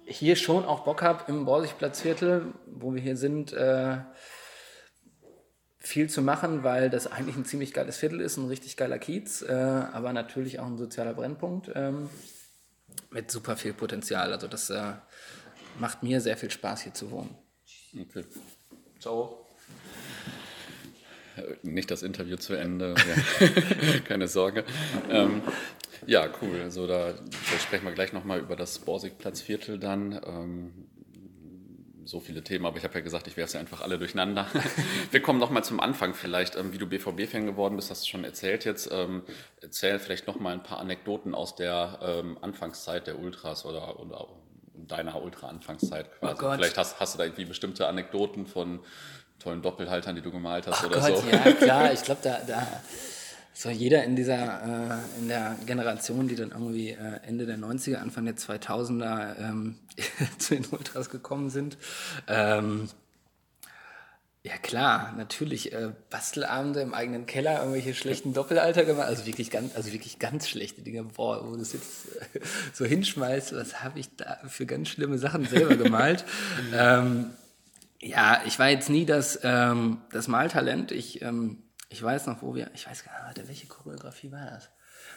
hier 0.06 0.36
schon 0.36 0.64
auch 0.64 0.80
Bock 0.80 1.02
habe 1.02 1.24
im 1.28 1.44
Borsigplatzviertel, 1.44 2.46
wo 2.66 2.94
wir 2.94 3.02
hier 3.02 3.16
sind, 3.16 3.52
äh, 3.52 3.98
viel 5.80 6.10
zu 6.10 6.20
machen, 6.22 6.62
weil 6.62 6.90
das 6.90 7.06
eigentlich 7.06 7.36
ein 7.36 7.46
ziemlich 7.46 7.72
geiles 7.72 7.96
Viertel 7.96 8.20
ist, 8.20 8.36
ein 8.36 8.46
richtig 8.46 8.76
geiler 8.76 8.98
Kiez, 8.98 9.42
äh, 9.42 9.52
aber 9.52 10.12
natürlich 10.12 10.60
auch 10.60 10.66
ein 10.66 10.76
sozialer 10.76 11.14
Brennpunkt 11.14 11.70
ähm, 11.74 12.10
mit 13.10 13.30
super 13.30 13.56
viel 13.56 13.72
Potenzial. 13.72 14.32
Also 14.32 14.46
das 14.46 14.68
äh, 14.70 14.92
macht 15.78 16.02
mir 16.02 16.20
sehr 16.20 16.36
viel 16.36 16.50
Spaß, 16.50 16.82
hier 16.82 16.94
zu 16.94 17.10
wohnen. 17.10 17.34
Okay. 17.98 18.24
Ciao. 19.00 19.46
Nicht 21.62 21.90
das 21.90 22.02
Interview 22.02 22.36
zu 22.36 22.54
Ende, 22.54 22.94
ja. 22.94 23.98
keine 24.04 24.28
Sorge. 24.28 24.64
Ähm, 25.08 25.40
ja, 26.06 26.28
cool. 26.42 26.60
Also 26.60 26.86
da, 26.86 27.12
da 27.12 27.58
sprechen 27.58 27.86
wir 27.86 27.92
gleich 27.92 28.12
nochmal 28.12 28.40
über 28.40 28.56
das 28.56 28.78
Borsigplatzviertel 28.80 29.78
dann. 29.78 30.20
Ähm, 30.24 30.89
so 32.04 32.20
viele 32.20 32.42
Themen, 32.42 32.66
aber 32.66 32.76
ich 32.76 32.84
habe 32.84 32.94
ja 32.94 33.00
gesagt, 33.00 33.26
ich 33.26 33.36
werfe 33.36 33.52
sie 33.52 33.58
einfach 33.58 33.80
alle 33.80 33.98
durcheinander. 33.98 34.46
Wir 35.10 35.20
kommen 35.20 35.38
nochmal 35.38 35.64
zum 35.64 35.80
Anfang 35.80 36.14
vielleicht, 36.14 36.56
ähm, 36.56 36.72
wie 36.72 36.78
du 36.78 36.86
BVB-Fan 36.86 37.46
geworden 37.46 37.76
bist, 37.76 37.90
hast 37.90 38.04
du 38.04 38.08
schon 38.08 38.24
erzählt 38.24 38.64
jetzt. 38.64 38.90
Ähm, 38.92 39.22
erzähl 39.60 39.98
vielleicht 39.98 40.26
nochmal 40.26 40.54
ein 40.54 40.62
paar 40.62 40.78
Anekdoten 40.78 41.34
aus 41.34 41.56
der 41.56 41.98
ähm, 42.02 42.38
Anfangszeit 42.40 43.06
der 43.06 43.18
Ultras 43.18 43.64
oder, 43.64 44.00
oder 44.00 44.28
deiner 44.74 45.22
Ultra-Anfangszeit 45.22 46.18
quasi. 46.18 46.44
Oh 46.44 46.52
vielleicht 46.54 46.78
hast, 46.78 46.98
hast 47.00 47.14
du 47.14 47.18
da 47.18 47.24
irgendwie 47.24 47.44
bestimmte 47.44 47.86
Anekdoten 47.86 48.46
von 48.46 48.80
tollen 49.38 49.62
Doppelhaltern, 49.62 50.14
die 50.14 50.22
du 50.22 50.30
gemalt 50.30 50.66
hast 50.66 50.84
oh 50.84 50.86
oder 50.86 51.00
Gott, 51.00 51.18
so. 51.18 51.28
Ja, 51.28 51.52
klar, 51.52 51.92
ich 51.92 52.02
glaube, 52.02 52.20
da, 52.22 52.40
da 52.46 52.66
so 53.52 53.68
jeder 53.68 54.04
in 54.04 54.16
dieser, 54.16 54.62
äh, 54.62 55.18
in 55.20 55.28
der 55.28 55.56
Generation, 55.66 56.28
die 56.28 56.36
dann 56.36 56.50
irgendwie 56.50 56.90
äh, 56.90 57.20
Ende 57.26 57.46
der 57.46 57.58
90er, 57.58 57.96
Anfang 57.96 58.24
der 58.24 58.36
2000er 58.36 59.38
ähm, 59.38 59.76
zu 60.38 60.54
den 60.54 60.66
Ultras 60.66 61.10
gekommen 61.10 61.50
sind. 61.50 61.76
Ähm, 62.26 62.88
ja 64.42 64.56
klar, 64.56 65.12
natürlich 65.18 65.72
äh, 65.72 65.92
Bastelabende 66.08 66.80
im 66.80 66.94
eigenen 66.94 67.26
Keller, 67.26 67.58
irgendwelche 67.58 67.94
schlechten 67.94 68.32
Doppelalter 68.32 68.84
gemacht, 68.84 69.06
also 69.06 69.26
wirklich 69.26 69.50
ganz, 69.50 69.76
also 69.76 69.92
wirklich 69.92 70.18
ganz 70.18 70.48
schlechte 70.48 70.80
Dinge, 70.80 71.04
boah, 71.04 71.46
wo 71.46 71.54
du 71.54 71.60
es 71.60 71.74
jetzt 71.74 72.06
äh, 72.34 72.40
so 72.72 72.86
hinschmeißt, 72.86 73.54
was 73.54 73.82
habe 73.82 73.98
ich 73.98 74.16
da 74.16 74.38
für 74.48 74.64
ganz 74.64 74.88
schlimme 74.88 75.18
Sachen 75.18 75.44
selber 75.44 75.76
gemalt. 75.76 76.24
ähm, 76.74 77.30
ja, 78.00 78.40
ich 78.46 78.58
war 78.58 78.70
jetzt 78.70 78.88
nie 78.88 79.04
das, 79.04 79.40
ähm, 79.42 79.98
das 80.10 80.26
Maltalent. 80.26 80.90
Ich 80.90 81.20
ähm, 81.20 81.64
ich 81.90 82.02
weiß 82.02 82.28
noch, 82.28 82.40
wo 82.40 82.54
wir, 82.54 82.70
ich 82.72 82.86
weiß 82.88 83.04
gar 83.04 83.28
nicht, 83.28 83.48
welche 83.48 83.66
Choreografie 83.66 84.30
war 84.30 84.46
das? 84.46 84.70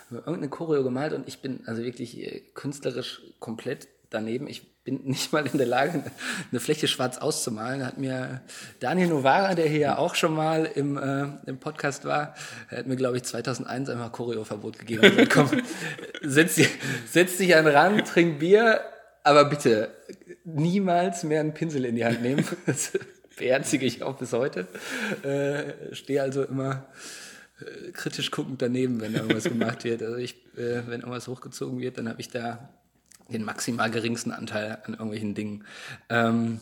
Wir 0.09 0.17
haben 0.17 0.25
irgendeine 0.25 0.49
Choreo 0.49 0.83
gemalt 0.83 1.13
und 1.13 1.27
ich 1.27 1.39
bin 1.39 1.61
also 1.67 1.83
wirklich 1.83 2.17
äh, 2.17 2.41
künstlerisch 2.55 3.21
komplett 3.39 3.87
daneben. 4.13 4.47
Ich 4.47 4.83
bin 4.83 5.01
nicht 5.05 5.33
mal 5.33 5.45
in 5.45 5.57
der 5.57 5.67
Lage, 5.67 6.03
eine 6.51 6.59
Fläche 6.59 6.87
schwarz 6.87 7.17
auszumalen. 7.17 7.85
Hat 7.85 7.97
mir 7.97 8.41
Daniel 8.79 9.09
Novara, 9.09 9.55
der 9.55 9.67
hier 9.67 9.79
ja 9.79 9.97
auch 9.97 10.15
schon 10.15 10.33
mal 10.33 10.65
im, 10.65 10.97
äh, 10.97 11.27
im 11.45 11.59
Podcast 11.59 12.05
war, 12.05 12.35
hat 12.69 12.87
mir, 12.87 12.95
glaube 12.95 13.17
ich, 13.17 13.23
2001 13.23 13.89
einmal 13.89 14.11
Choreoverbot 14.11 14.79
gegeben. 14.79 15.03
Also, 15.03 15.23
komm, 15.31 15.49
setz, 16.21 16.55
dich, 16.55 16.69
setz 17.09 17.37
dich 17.37 17.55
an 17.55 17.65
den 17.65 17.75
Rand, 17.75 18.07
trink 18.07 18.39
Bier, 18.39 18.81
aber 19.23 19.45
bitte 19.45 19.89
niemals 20.43 21.23
mehr 21.23 21.39
einen 21.39 21.53
Pinsel 21.53 21.85
in 21.85 21.95
die 21.95 22.05
Hand 22.05 22.21
nehmen 22.21 22.45
beherzige 23.37 23.85
ich 23.85 24.03
auch 24.03 24.17
bis 24.17 24.33
heute. 24.33 24.67
Äh, 25.23 25.95
Stehe 25.95 26.21
also 26.21 26.43
immer 26.43 26.85
äh, 27.59 27.91
kritisch 27.91 28.31
guckend 28.31 28.61
daneben, 28.61 29.01
wenn 29.01 29.13
irgendwas 29.13 29.43
gemacht 29.45 29.83
wird. 29.83 30.03
Also 30.03 30.17
ich, 30.17 30.35
äh, 30.55 30.87
wenn 30.87 31.01
irgendwas 31.01 31.27
hochgezogen 31.27 31.79
wird, 31.79 31.97
dann 31.97 32.09
habe 32.09 32.21
ich 32.21 32.29
da 32.29 32.69
den 33.33 33.43
maximal 33.43 33.91
geringsten 33.91 34.31
Anteil 34.31 34.81
an 34.85 34.93
irgendwelchen 34.93 35.35
Dingen. 35.35 35.65
Ähm, 36.09 36.59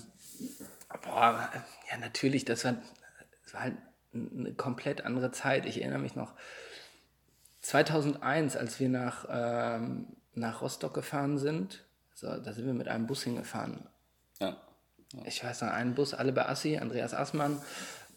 boah, 1.04 1.50
ja, 1.90 1.98
natürlich, 1.98 2.46
das 2.46 2.66
war, 2.66 2.75
das 3.44 3.54
war 3.54 3.62
halt 3.62 3.78
eine 4.13 4.54
komplett 4.54 5.06
andere 5.06 5.32
Zeit. 5.32 5.66
Ich 5.66 5.82
erinnere 5.82 6.00
mich 6.00 6.16
noch 6.16 6.34
2001, 7.62 8.58
als 8.58 8.80
wir 8.80 8.90
nach, 8.90 9.25
ähm, 9.30 10.08
nach 10.34 10.62
Rostock 10.62 10.94
gefahren 10.94 11.38
sind. 11.38 11.86
So, 12.16 12.28
da 12.38 12.54
sind 12.54 12.66
wir 12.66 12.74
mit 12.74 12.88
einem 12.88 13.08
Bus 13.08 13.24
hingefahren. 13.24 13.88
Ja 14.40 14.58
ich 15.25 15.44
weiß 15.44 15.62
noch, 15.62 15.70
einen 15.70 15.96
Bus, 15.96 16.13
alle 16.13 16.32
bei 16.32 16.48
Assi, 16.48 16.78
Andreas 16.78 17.13
Assmann. 17.13 17.62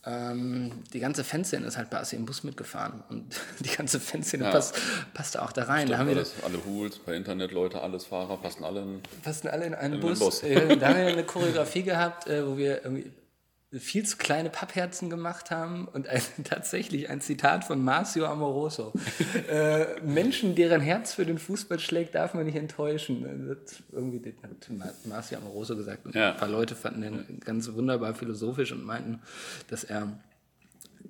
Ähm, 0.07 0.83
die 0.93 1.01
ganze 1.01 1.25
Fanszene 1.25 1.67
ist 1.67 1.79
halt 1.79 1.89
bei 1.89 1.99
Assi 1.99 2.17
im 2.17 2.27
Bus 2.27 2.45
mitgefahren 2.45 3.03
und 3.09 3.25
die 3.61 3.75
ganze 3.75 3.99
Fanszene 3.99 4.45
ja. 4.45 4.51
passt, 4.51 4.77
passte 5.15 5.43
auch 5.43 5.53
da 5.53 5.65
rein. 5.65 5.87
Stimmt, 5.87 5.93
da 5.93 5.99
haben 5.99 6.09
wir 6.09 6.27
alle 6.45 6.65
Hools, 6.67 6.99
bei 6.99 7.15
Internetleute, 7.15 7.81
alles 7.81 8.05
Fahrer, 8.05 8.37
passen 8.37 8.65
alle 8.65 8.83
in, 8.83 9.03
passen 9.23 9.49
alle 9.49 9.65
in 9.65 9.75
einen 9.75 9.95
in 9.95 10.01
Bus. 10.01 10.19
Bus. 10.19 10.43
Äh, 10.43 10.77
da 10.77 10.89
haben 10.89 10.97
wir 10.97 11.07
eine 11.07 11.25
Choreografie 11.25 11.83
gehabt, 11.83 12.27
äh, 12.27 12.47
wo 12.47 12.57
wir 12.59 12.85
irgendwie 12.85 13.11
viel 13.79 14.05
zu 14.05 14.17
kleine 14.17 14.51
Pappherzen 14.51 15.11
gemacht 15.11 15.51
haben 15.51 15.87
und 15.89 16.09
ein, 16.09 16.23
tatsächlich 16.45 17.11
ein 17.11 17.21
Zitat 17.21 17.65
von 17.65 17.83
Marcio 17.83 18.27
Amoroso. 18.27 18.93
äh, 19.49 20.01
Menschen, 20.03 20.55
deren 20.55 20.81
Herz 20.81 21.15
für 21.15 21.27
den 21.27 21.39
Fußball 21.39 21.81
schlägt, 21.81 22.15
darf 22.15 22.35
man 22.35 22.47
nicht 22.47 22.57
enttäuschen. 22.57 23.49
Das 23.49 23.83
irgendwie 23.93 24.35
hat 24.83 25.07
Marcio 25.07 25.39
Amoroso 25.39 25.77
gesagt. 25.77 26.15
Ja. 26.15 26.33
Ein 26.33 26.37
paar 26.37 26.49
Leute 26.49 26.75
fanden 26.77 27.03
den 27.03 27.41
ganz 27.41 27.73
wunderbar 27.73 28.15
philosophisch 28.15 28.73
und 28.73 28.85
meinten, 28.85 29.21
dass 29.69 29.85
er 29.85 30.09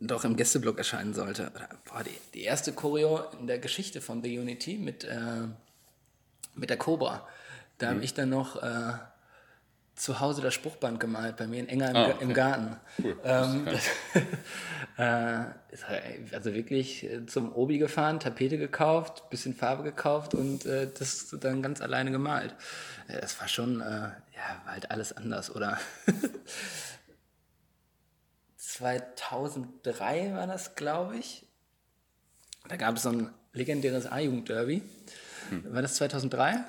doch 0.01 0.25
im 0.25 0.37
Gästeblock 0.37 0.79
erscheinen 0.79 1.15
sollte. 1.15 1.53
Boah, 1.85 2.03
die, 2.03 2.11
die 2.35 2.43
erste 2.43 2.73
Choreo 2.73 3.25
in 3.41 3.47
der 3.47 3.59
Geschichte 3.59 4.01
von 4.01 4.23
The 4.23 4.39
Unity 4.39 4.77
mit, 4.79 5.05
äh, 5.05 5.49
mit 6.55 6.71
der 6.71 6.77
Cobra. 6.77 7.27
Da 7.79 7.87
mhm. 7.87 7.95
habe 7.95 8.05
ich 8.05 8.15
dann 8.15 8.31
noch... 8.31 8.63
Äh, 8.63 8.93
zu 9.95 10.21
Hause 10.21 10.43
das 10.43 10.55
Spruchband 10.55 10.99
gemalt, 10.99 11.37
bei 11.37 11.47
mir 11.47 11.61
in 11.61 11.69
Enger 11.69 11.91
im, 11.91 11.97
ah, 11.97 12.07
okay. 12.07 12.17
im 12.21 12.35
Garten. 12.35 12.77
Cool. 13.03 13.17
Ähm, 13.25 13.69
äh, 14.97 15.45
also 16.35 16.55
wirklich 16.55 17.05
äh, 17.05 17.27
zum 17.27 17.55
Obi 17.55 17.79
gefahren, 17.79 18.19
Tapete 18.19 18.59
gekauft, 18.59 19.31
bisschen 19.31 19.55
Farbe 19.55 19.85
gekauft 19.85 20.35
und 20.35 20.67
äh, 20.67 20.89
das 20.99 21.35
dann 21.41 21.63
ganz 21.63 21.81
alleine 21.81 22.11
gemalt. 22.11 22.55
Äh, 23.09 23.21
das 23.21 23.39
war 23.41 23.49
schon, 23.49 23.81
äh, 23.81 23.85
ja, 23.85 24.63
war 24.65 24.73
halt 24.73 24.91
alles 24.91 25.13
anders, 25.17 25.55
oder? 25.55 25.79
2003 28.57 30.35
war 30.35 30.47
das, 30.49 30.75
glaube 30.75 31.17
ich. 31.17 31.47
Da 32.69 32.77
gab 32.77 32.97
es 32.97 33.03
so 33.03 33.11
ein 33.11 33.31
legendäres 33.53 34.07
A-Jugend-Derby. 34.07 34.83
Hm. 35.51 35.75
War 35.75 35.83
das 35.83 35.95
2003? 35.95 36.65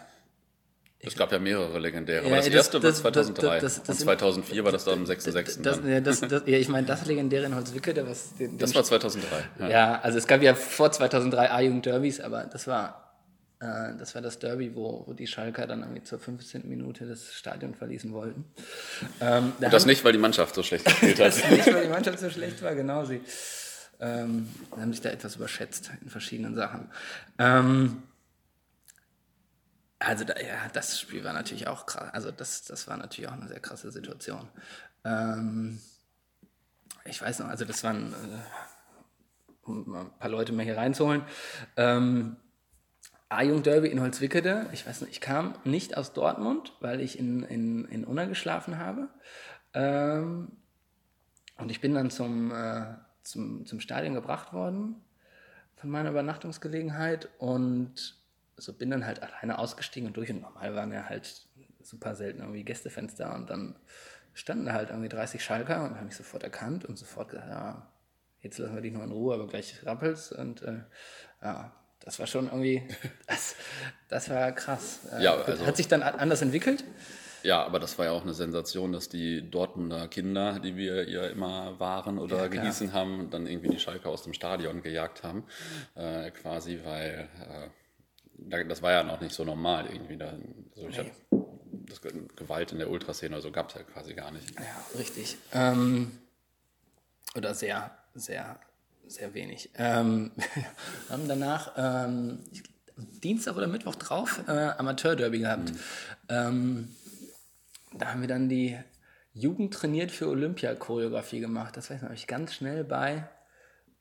Es 1.06 1.16
gab 1.16 1.32
ja 1.32 1.40
mehrere 1.40 1.80
legendäre. 1.80 2.24
Ja, 2.24 2.28
aber 2.28 2.38
das, 2.38 2.46
das 2.46 2.54
erste 2.54 2.80
das, 2.80 3.04
war 3.04 3.14
2003. 3.14 3.60
Das, 3.60 3.80
und 3.80 3.96
2004 3.96 4.64
war 4.64 4.72
das 4.72 4.86
dann 4.86 5.00
am 5.00 5.06
6.6. 5.06 6.50
Ja, 6.50 6.58
ich 6.58 6.70
meine, 6.70 6.88
das 6.88 7.06
legendäre 7.06 7.46
in 7.46 7.56
Holzwickede. 7.56 8.08
Was 8.08 8.36
den, 8.36 8.58
das 8.58 8.74
war 8.76 8.84
2003. 8.84 9.28
Ja. 9.60 9.70
ja. 9.70 10.00
also 10.02 10.18
es 10.18 10.28
gab 10.28 10.42
ja 10.42 10.56
vor 10.56 10.92
2003 10.92 11.52
A-Jugend-Derbys, 11.52 12.20
aber 12.22 12.44
das 12.44 12.68
war, 12.68 13.14
äh, 13.60 13.98
das 13.98 14.16
war 14.16 14.22
das 14.22 14.40
Derby, 14.40 14.76
wo, 14.76 15.04
wo 15.06 15.14
die 15.14 15.28
Schalker 15.28 15.68
dann 15.68 15.82
irgendwie 15.82 16.04
zur 16.04 16.20
15. 16.20 16.68
Minute 16.68 17.06
das 17.06 17.34
Stadion 17.34 17.74
verließen 17.74 18.12
wollten. 18.14 18.46
Ähm, 19.22 19.54
da 19.60 19.68
und 19.68 19.74
das 19.74 19.86
nicht, 19.86 20.04
weil 20.04 20.12
die 20.12 20.20
Mannschaft 20.20 20.56
so 20.56 20.64
schlecht 20.64 20.86
gespielt 20.86 21.20
hat. 21.20 21.28
das 21.28 21.50
nicht, 21.50 21.68
weil 21.74 21.84
die 21.84 21.90
Mannschaft 21.90 22.20
so 22.20 22.30
schlecht 22.30 22.62
war, 22.62 22.76
genau. 22.76 23.06
Sie 23.06 23.22
ähm, 24.00 24.50
haben 24.72 24.92
sich 24.92 25.02
da 25.02 25.10
etwas 25.10 25.36
überschätzt 25.36 25.92
in 26.02 26.10
verschiedenen 26.10 26.56
Sachen. 26.56 26.90
Ähm, 27.40 28.04
also 30.00 30.26
da, 30.26 30.34
ja, 30.40 30.68
das 30.74 31.00
Spiel 31.00 31.24
war 31.24 31.34
natürlich 31.34 31.68
auch 31.68 31.86
krass. 31.86 32.10
Also 32.14 32.32
das, 32.32 32.64
das 32.66 32.88
war 32.88 32.98
natürlich 32.98 33.30
auch 33.30 33.34
eine 33.34 33.48
sehr 33.48 33.60
krasse 33.60 33.92
Situation. 33.92 34.48
Ähm, 35.04 35.80
ich 37.06 37.22
weiß 37.22 37.40
noch, 37.40 37.48
also 37.48 37.66
das 37.66 37.84
waren, 37.84 38.14
äh, 38.14 39.68
um 39.70 39.96
ein 39.96 40.18
paar 40.20 40.30
Leute 40.30 40.52
mehr 40.52 40.66
hier 40.66 40.78
reinzuholen. 40.78 41.24
Ähm, 41.78 42.38
A-Jung-Derby 43.30 43.88
in 43.88 44.02
Holzwickede. 44.02 44.68
Ich 44.72 44.86
weiß 44.86 45.02
noch, 45.02 45.10
ich 45.10 45.22
kam 45.22 45.56
nicht 45.64 45.98
aus 45.98 46.14
Dortmund, 46.14 46.74
weil 46.80 47.02
ich 47.02 47.18
in, 47.18 47.44
in, 47.44 47.86
in 47.86 48.06
Unna 48.06 48.26
geschlafen 48.26 48.78
habe. 48.78 49.10
Ähm, 49.74 50.52
und 51.58 51.72
ich 51.72 51.82
bin 51.82 51.94
dann 51.94 52.12
zum, 52.12 52.52
äh, 52.52 52.96
zum, 53.24 53.66
zum 53.66 53.80
Stadion 53.80 54.14
gebracht 54.14 54.54
worden 54.54 55.02
von 55.76 55.90
meiner 55.90 56.12
Übernachtungsgelegenheit 56.12 57.30
und 57.38 58.18
so 58.58 58.74
bin 58.74 58.90
dann 58.92 59.06
halt 59.06 59.22
alleine 59.22 59.60
ausgestiegen 59.60 60.08
und 60.08 60.18
durch 60.18 60.30
und 60.30 60.42
normal 60.42 60.76
waren 60.76 60.92
ja 60.92 61.06
halt 61.10 61.48
super 61.82 62.16
selten 62.16 62.40
irgendwie 62.40 62.64
Gästefans 62.64 63.16
da 63.16 63.36
und 63.36 63.50
dann 63.50 63.76
standen 64.34 64.66
da 64.66 64.74
halt 64.74 64.90
irgendwie 64.90 65.10
30 65.10 65.44
Schalker 65.44 65.84
und 65.84 65.96
haben 65.98 66.06
mich 66.08 66.16
sofort 66.16 66.44
erkannt 66.44 66.86
und 66.86 66.98
sofort 66.98 67.30
gesagt, 67.30 67.48
ja, 67.50 67.92
jetzt 68.42 68.58
lassen 68.58 68.76
wir 68.76 68.82
dich 68.82 68.94
noch 68.94 69.04
in 69.04 69.12
Ruhe, 69.12 69.34
aber 69.36 69.48
gleich 69.48 69.86
rappelt's 69.86 70.32
und 70.32 70.62
äh, 70.62 70.80
ja, 71.42 71.74
das 72.00 72.20
war 72.20 72.28
schon 72.28 72.46
irgendwie, 72.46 72.88
das, 73.28 73.56
das 74.10 74.30
war 74.30 74.52
krass. 74.52 75.00
Äh, 75.12 75.24
Ja, 75.24 75.36
also- 75.36 75.66
Hat 75.66 75.78
sich 75.78 75.88
dann 75.88 76.04
anders 76.04 76.42
entwickelt? 76.42 76.84
Ja, 77.44 77.64
aber 77.64 77.80
das 77.80 78.00
war 78.00 78.06
ja 78.06 78.12
auch 78.12 78.24
eine 78.24 78.34
Sensation, 78.34 78.92
dass 78.92 79.08
die 79.08 79.48
Dortmunder 79.52 80.08
Kinder, 80.08 80.60
die 80.60 80.76
wir 80.78 81.08
ja 81.08 81.28
immer 81.28 81.80
waren 81.80 82.18
oder 82.18 82.38
Ja, 82.44 82.48
genießen 82.48 82.92
haben, 82.92 83.30
dann 83.30 83.46
irgendwie 83.46 83.70
die 83.70 83.78
Schalke 83.80 84.10
aus 84.10 84.24
dem 84.24 84.34
Stadion 84.34 84.82
gejagt 84.82 85.22
haben. 85.22 85.44
Äh, 85.94 86.32
quasi, 86.32 86.80
weil 86.84 87.30
äh, 87.48 87.68
das 88.38 88.82
war 88.82 88.92
ja 88.92 89.04
noch 89.04 89.22
nicht 89.22 89.34
so 89.34 89.44
normal 89.44 89.88
irgendwie. 89.88 90.18
Da, 90.18 90.34
so, 90.76 90.88
Nee. 90.88 90.98
hab, 90.98 91.06
das 91.88 92.02
Ge- 92.02 92.28
Gewalt 92.36 92.72
in 92.72 92.80
der 92.80 92.90
Ultraszene 92.90 93.36
oder 93.36 93.42
so 93.42 93.52
gab 93.52 93.70
es 93.70 93.76
ja 93.76 93.84
quasi 93.84 94.14
gar 94.14 94.32
nicht. 94.32 94.52
Ja, 94.60 95.00
richtig. 95.00 95.38
Ähm, 95.54 96.12
oder 97.36 97.54
sehr, 97.54 97.92
sehr, 98.14 98.60
sehr 99.08 99.34
wenig. 99.34 99.70
Ähm, 99.76 100.32
wir 101.08 101.10
haben 101.10 101.28
danach 101.28 101.74
ähm, 101.78 102.40
Dienstag 102.98 103.56
oder 103.58 103.68
Mittwoch 103.68 103.96
drauf 103.96 104.42
äh, 104.48 104.52
Amateur-Derby 104.52 105.40
gehabt. 105.40 105.74
Ähm, 106.30 106.96
da 107.94 108.08
haben 108.12 108.22
wir 108.22 108.28
dann 108.28 108.50
die 108.50 108.78
Jugend 109.34 109.74
trainiert 109.74 110.12
für 110.12 110.28
Olympia-Choreografie 110.30 111.40
gemacht. 111.42 111.76
Das 111.76 111.90
weiß 111.90 111.98
ich 111.98 112.04
noch, 112.04 112.12
ich 112.14 112.26
ganz 112.28 112.54
schnell 112.54 112.84
bei 112.86 113.28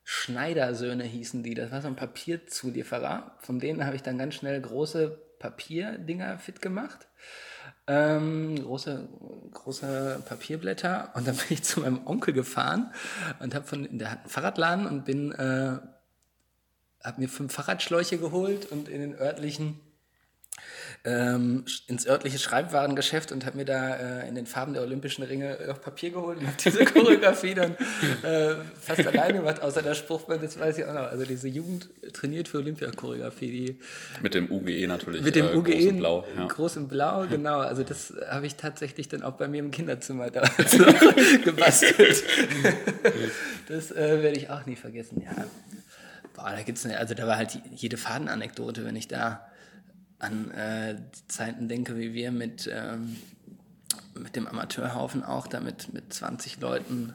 Schneidersöhne 0.07 1.03
hießen 1.03 1.41
die. 1.41 1.55
Das 1.55 1.71
war 1.71 1.81
so 1.81 1.87
ein 1.87 1.95
Papierzulieferer. 1.95 3.35
Von 3.39 3.59
denen 3.59 3.85
habe 3.85 3.95
ich 3.95 4.03
dann 4.03 4.19
ganz 4.19 4.35
schnell 4.35 4.61
große 4.61 5.19
Papierdinger 5.39 6.37
fit 6.37 6.61
gemacht. 6.61 7.07
Ähm, 7.87 8.55
große, 8.55 9.09
große 9.51 10.23
Papierblätter. 10.29 11.11
Und 11.15 11.27
dann 11.27 11.35
bin 11.35 11.45
ich 11.49 11.63
zu 11.63 11.79
meinem 11.79 12.05
Onkel 12.05 12.35
gefahren 12.35 12.93
und 13.39 13.55
habe 13.55 13.65
von, 13.65 13.97
der 13.97 14.11
hat 14.11 14.19
einen 14.19 14.29
Fahrradladen 14.29 14.85
und 14.85 15.05
bin, 15.05 15.31
äh, 15.31 15.79
habe 17.03 17.21
mir 17.21 17.27
fünf 17.27 17.53
Fahrradschläuche 17.53 18.19
geholt 18.19 18.71
und 18.71 18.87
in 18.87 19.01
den 19.01 19.15
örtlichen 19.15 19.79
ähm, 21.05 21.65
ins 21.87 22.07
örtliche 22.07 22.39
Schreibwarengeschäft 22.39 23.31
und 23.31 23.45
habe 23.45 23.57
mir 23.57 23.65
da 23.65 23.95
äh, 23.95 24.27
in 24.27 24.33
den 24.33 24.47
Farben 24.47 24.73
der 24.73 24.81
Olympischen 24.81 25.23
Ringe 25.23 25.57
noch 25.67 25.79
Papier 25.79 26.09
geholt 26.09 26.39
und 26.39 26.47
habe 26.47 26.57
diese 26.63 26.83
Choreografie 26.85 27.53
dann 27.53 27.75
äh, 28.23 28.55
fast 28.81 29.05
alleine 29.05 29.37
gemacht, 29.39 29.61
außer 29.61 29.83
der 29.83 29.93
Spruchband, 29.93 30.41
das 30.41 30.59
weiß 30.59 30.79
ich 30.79 30.85
auch 30.85 30.93
noch. 30.93 31.11
Also 31.11 31.23
diese 31.25 31.47
Jugend 31.47 31.89
trainiert 32.11 32.47
für 32.47 32.57
Olympia-Choreografie, 32.57 33.51
die 33.51 33.79
Mit 34.23 34.33
dem 34.33 34.51
UGE 34.51 34.87
natürlich. 34.87 35.21
mit 35.21 35.35
dem 35.35 35.45
äh, 35.47 35.55
UGE 35.55 35.71
groß 35.75 35.85
und 35.91 35.97
blau. 35.99 36.25
Ja. 36.35 36.47
groß 36.47 36.75
in 36.77 36.87
Blau, 36.87 37.25
genau. 37.27 37.59
Also 37.59 37.83
das 37.83 38.13
habe 38.27 38.47
ich 38.47 38.55
tatsächlich 38.55 39.07
dann 39.07 39.21
auch 39.21 39.33
bei 39.33 39.47
mir 39.47 39.59
im 39.59 39.69
Kinderzimmer 39.69 40.31
da 40.31 40.41
gebastelt. 41.43 42.23
das 43.67 43.91
äh, 43.91 44.23
werde 44.23 44.37
ich 44.37 44.49
auch 44.49 44.65
nie 44.65 44.75
vergessen. 44.75 45.21
Ja, 45.21 45.45
boah, 46.33 46.51
da 46.55 46.63
gibt's 46.63 46.83
eine, 46.83 46.97
also 46.97 47.13
da 47.13 47.27
war 47.27 47.37
halt 47.37 47.59
jede 47.75 47.97
Fadenanekdote, 47.97 48.85
wenn 48.85 48.95
ich 48.95 49.07
da 49.07 49.45
an 50.25 50.51
äh, 50.51 50.95
die 50.95 51.27
Zeiten 51.27 51.67
denke, 51.69 51.97
wie 51.97 52.13
wir 52.13 52.31
mit 52.31 52.69
ähm, 52.73 53.15
mit 54.17 54.35
dem 54.35 54.47
Amateurhaufen 54.47 55.23
auch 55.23 55.45
da 55.47 55.59
mit, 55.59 55.93
mit 55.93 56.13
20 56.13 56.59
Leuten 56.61 57.13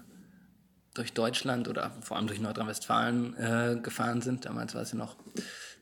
durch 0.94 1.12
Deutschland 1.14 1.66
oder 1.68 1.92
vor 2.02 2.16
allem 2.18 2.26
durch 2.26 2.40
Nordrhein-Westfalen 2.40 3.36
äh, 3.38 3.76
gefahren 3.82 4.20
sind. 4.20 4.44
Damals 4.44 4.74
war 4.74 4.82
es 4.82 4.92
ja 4.92 4.98
noch 4.98 5.16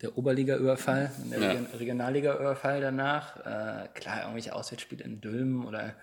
der 0.01 0.17
Oberliga-Überfall, 0.17 1.11
der 1.33 1.41
Ja. 1.41 1.49
Region- 1.51 1.67
Regionalliga-Überfall 1.77 2.81
danach. 2.81 3.37
Äh, 3.39 3.89
klar, 3.95 4.21
irgendwelche 4.21 4.55
Auswärtsspiele 4.55 5.03
in 5.03 5.21
Dülmen 5.21 5.65
oder 5.67 5.95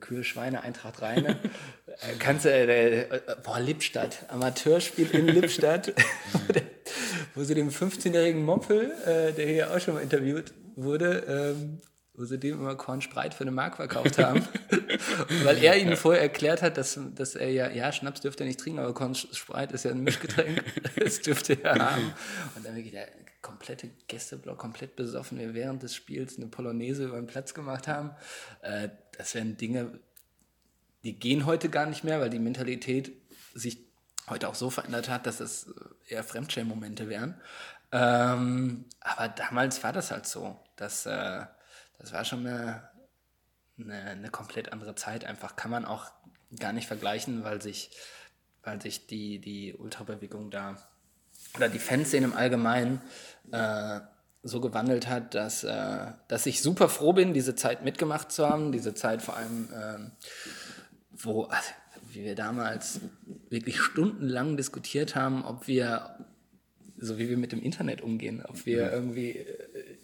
Kühe, 0.00 0.22
Schweine, 0.22 0.62
Eintracht 0.62 1.00
Rheine. 1.02 1.30
äh, 1.86 2.14
kannst 2.18 2.44
du, 2.44 2.50
äh, 2.50 3.00
äh, 3.02 3.20
boah, 3.42 3.58
Lippstadt, 3.58 4.26
Amateurspiel 4.28 5.10
in 5.12 5.26
Lippstadt, 5.26 5.92
wo 7.36 7.44
sie 7.44 7.54
dem 7.54 7.70
15-jährigen 7.70 8.44
Moppel, 8.44 8.90
äh, 9.04 9.32
der 9.32 9.46
hier 9.46 9.70
auch 9.70 9.78
schon 9.78 9.94
mal 9.94 10.00
interviewt 10.00 10.52
wurde, 10.74 11.54
ähm, 11.54 11.80
wo 12.14 12.24
sie 12.24 12.38
dem 12.38 12.58
immer 12.58 12.74
Korn 12.76 13.02
Spreit 13.02 13.34
für 13.34 13.44
eine 13.44 13.50
Mark 13.50 13.76
verkauft 13.76 14.18
haben. 14.22 14.42
Weil 15.44 15.62
er 15.62 15.76
ihnen 15.76 15.96
vorher 15.96 16.22
erklärt 16.22 16.62
hat, 16.62 16.78
dass, 16.78 16.98
dass 17.14 17.34
er 17.36 17.50
ja, 17.50 17.68
ja, 17.68 17.92
Schnaps 17.92 18.22
dürfte 18.22 18.42
er 18.42 18.46
nicht 18.46 18.58
trinken, 18.58 18.78
aber 18.78 18.94
Korn 18.94 19.14
Spreit 19.14 19.72
ist 19.72 19.84
ja 19.84 19.90
ein 19.90 20.00
Mischgetränk. 20.00 20.64
das 20.96 21.20
dürfte 21.20 21.62
er 21.62 21.74
haben. 21.74 22.14
Und 22.56 22.64
dann 22.64 22.74
wirklich 22.74 22.92
der 22.92 23.08
komplette 23.42 23.90
Gästeblock, 24.08 24.58
komplett 24.58 24.96
besoffen, 24.96 25.38
wir 25.38 25.54
während 25.54 25.82
des 25.82 25.94
Spiels 25.94 26.38
eine 26.38 26.46
Polonaise 26.46 27.04
über 27.04 27.16
den 27.16 27.26
Platz 27.26 27.52
gemacht 27.52 27.86
haben. 27.86 28.10
Äh, 28.62 28.88
das 29.16 29.34
wären 29.34 29.58
Dinge, 29.58 30.00
die 31.04 31.18
gehen 31.18 31.44
heute 31.44 31.68
gar 31.68 31.86
nicht 31.86 32.02
mehr, 32.02 32.18
weil 32.18 32.30
die 32.30 32.38
Mentalität 32.38 33.12
sich 33.54 33.85
heute 34.28 34.48
auch 34.48 34.54
so 34.54 34.70
verändert 34.70 35.08
hat, 35.08 35.26
dass 35.26 35.40
es 35.40 35.72
eher 36.06 36.24
Fremdschämen-Momente 36.24 37.08
wären. 37.08 37.40
Ähm, 37.92 38.86
aber 39.00 39.28
damals 39.28 39.82
war 39.82 39.92
das 39.92 40.10
halt 40.10 40.26
so. 40.26 40.58
Das, 40.76 41.06
äh, 41.06 41.44
das 41.98 42.12
war 42.12 42.24
schon 42.24 42.46
eine, 42.46 42.90
eine, 43.78 44.02
eine 44.02 44.30
komplett 44.30 44.72
andere 44.72 44.94
Zeit. 44.94 45.24
Einfach 45.24 45.56
kann 45.56 45.70
man 45.70 45.84
auch 45.84 46.10
gar 46.58 46.72
nicht 46.72 46.88
vergleichen, 46.88 47.44
weil 47.44 47.62
sich, 47.62 47.90
weil 48.62 48.80
sich 48.82 49.06
die, 49.06 49.40
die 49.40 49.74
Ultrabewegung 49.74 50.50
da 50.50 50.76
oder 51.54 51.68
die 51.68 51.78
Fanszene 51.78 52.26
im 52.26 52.34
Allgemeinen 52.34 53.00
äh, 53.52 54.00
so 54.42 54.60
gewandelt 54.60 55.08
hat, 55.08 55.34
dass, 55.34 55.64
äh, 55.64 56.12
dass 56.28 56.46
ich 56.46 56.62
super 56.62 56.88
froh 56.88 57.12
bin, 57.12 57.34
diese 57.34 57.54
Zeit 57.54 57.82
mitgemacht 57.82 58.30
zu 58.30 58.48
haben. 58.48 58.72
Diese 58.72 58.94
Zeit 58.94 59.22
vor 59.22 59.36
allem, 59.36 59.68
ähm, 59.74 60.12
wo, 61.10 61.44
also, 61.44 61.70
wie 62.16 62.24
wir 62.24 62.34
damals 62.34 63.00
wirklich 63.50 63.80
stundenlang 63.80 64.56
diskutiert 64.56 65.14
haben, 65.14 65.44
ob 65.44 65.68
wir, 65.68 66.26
so 66.98 67.18
wie 67.18 67.28
wir 67.28 67.36
mit 67.36 67.52
dem 67.52 67.62
Internet 67.62 68.00
umgehen, 68.00 68.42
ob 68.48 68.64
wir 68.64 68.90
irgendwie 68.90 69.44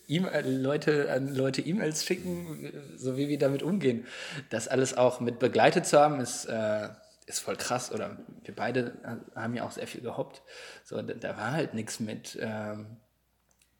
E-Mail- 0.08 0.60
Leute 0.60 1.10
an 1.10 1.34
Leute 1.34 1.62
E-Mails 1.62 2.04
schicken, 2.04 2.70
so 2.96 3.16
wie 3.16 3.28
wir 3.28 3.38
damit 3.38 3.62
umgehen. 3.62 4.06
Das 4.50 4.68
alles 4.68 4.96
auch 4.96 5.20
mit 5.20 5.38
begleitet 5.38 5.86
zu 5.86 5.98
haben, 5.98 6.20
ist, 6.20 6.44
äh, 6.44 6.88
ist 7.26 7.40
voll 7.40 7.56
krass. 7.56 7.90
Oder 7.92 8.18
wir 8.44 8.54
beide 8.54 8.92
haben 9.34 9.54
ja 9.54 9.64
auch 9.64 9.72
sehr 9.72 9.86
viel 9.86 10.02
gehoppt. 10.02 10.42
So, 10.84 11.00
da, 11.00 11.14
da 11.14 11.36
war 11.38 11.52
halt 11.52 11.72
nichts 11.72 11.98
mit 11.98 12.38
ähm, 12.40 12.98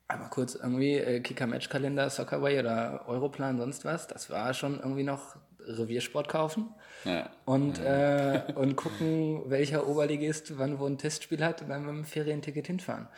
einmal 0.08 0.30
kurz 0.30 0.54
irgendwie 0.54 0.94
äh, 0.94 1.20
Kicker-Match-Kalender, 1.20 2.08
Soccerway 2.08 2.60
oder 2.60 3.06
Europlan, 3.06 3.58
sonst 3.58 3.84
was. 3.84 4.06
Das 4.06 4.30
war 4.30 4.54
schon 4.54 4.78
irgendwie 4.78 5.04
noch 5.04 5.36
Reviersport 5.66 6.28
kaufen 6.28 6.74
Ja. 7.04 7.30
und, 7.44 7.78
äh, 7.78 8.42
und 8.54 8.76
gucken, 8.76 9.50
welcher 9.50 9.86
Oberligist 9.86 10.58
wann 10.58 10.78
wo 10.78 10.86
ein 10.86 10.98
Testspiel 10.98 11.44
hat 11.44 11.62
und 11.62 11.68
dann 11.68 11.82
mit 11.86 11.90
dem 11.90 12.04
Ferienticket 12.04 12.66
hinfahren. 12.66 13.08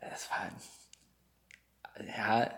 Das 0.00 0.28
war, 0.30 0.50
ja, 2.16 2.50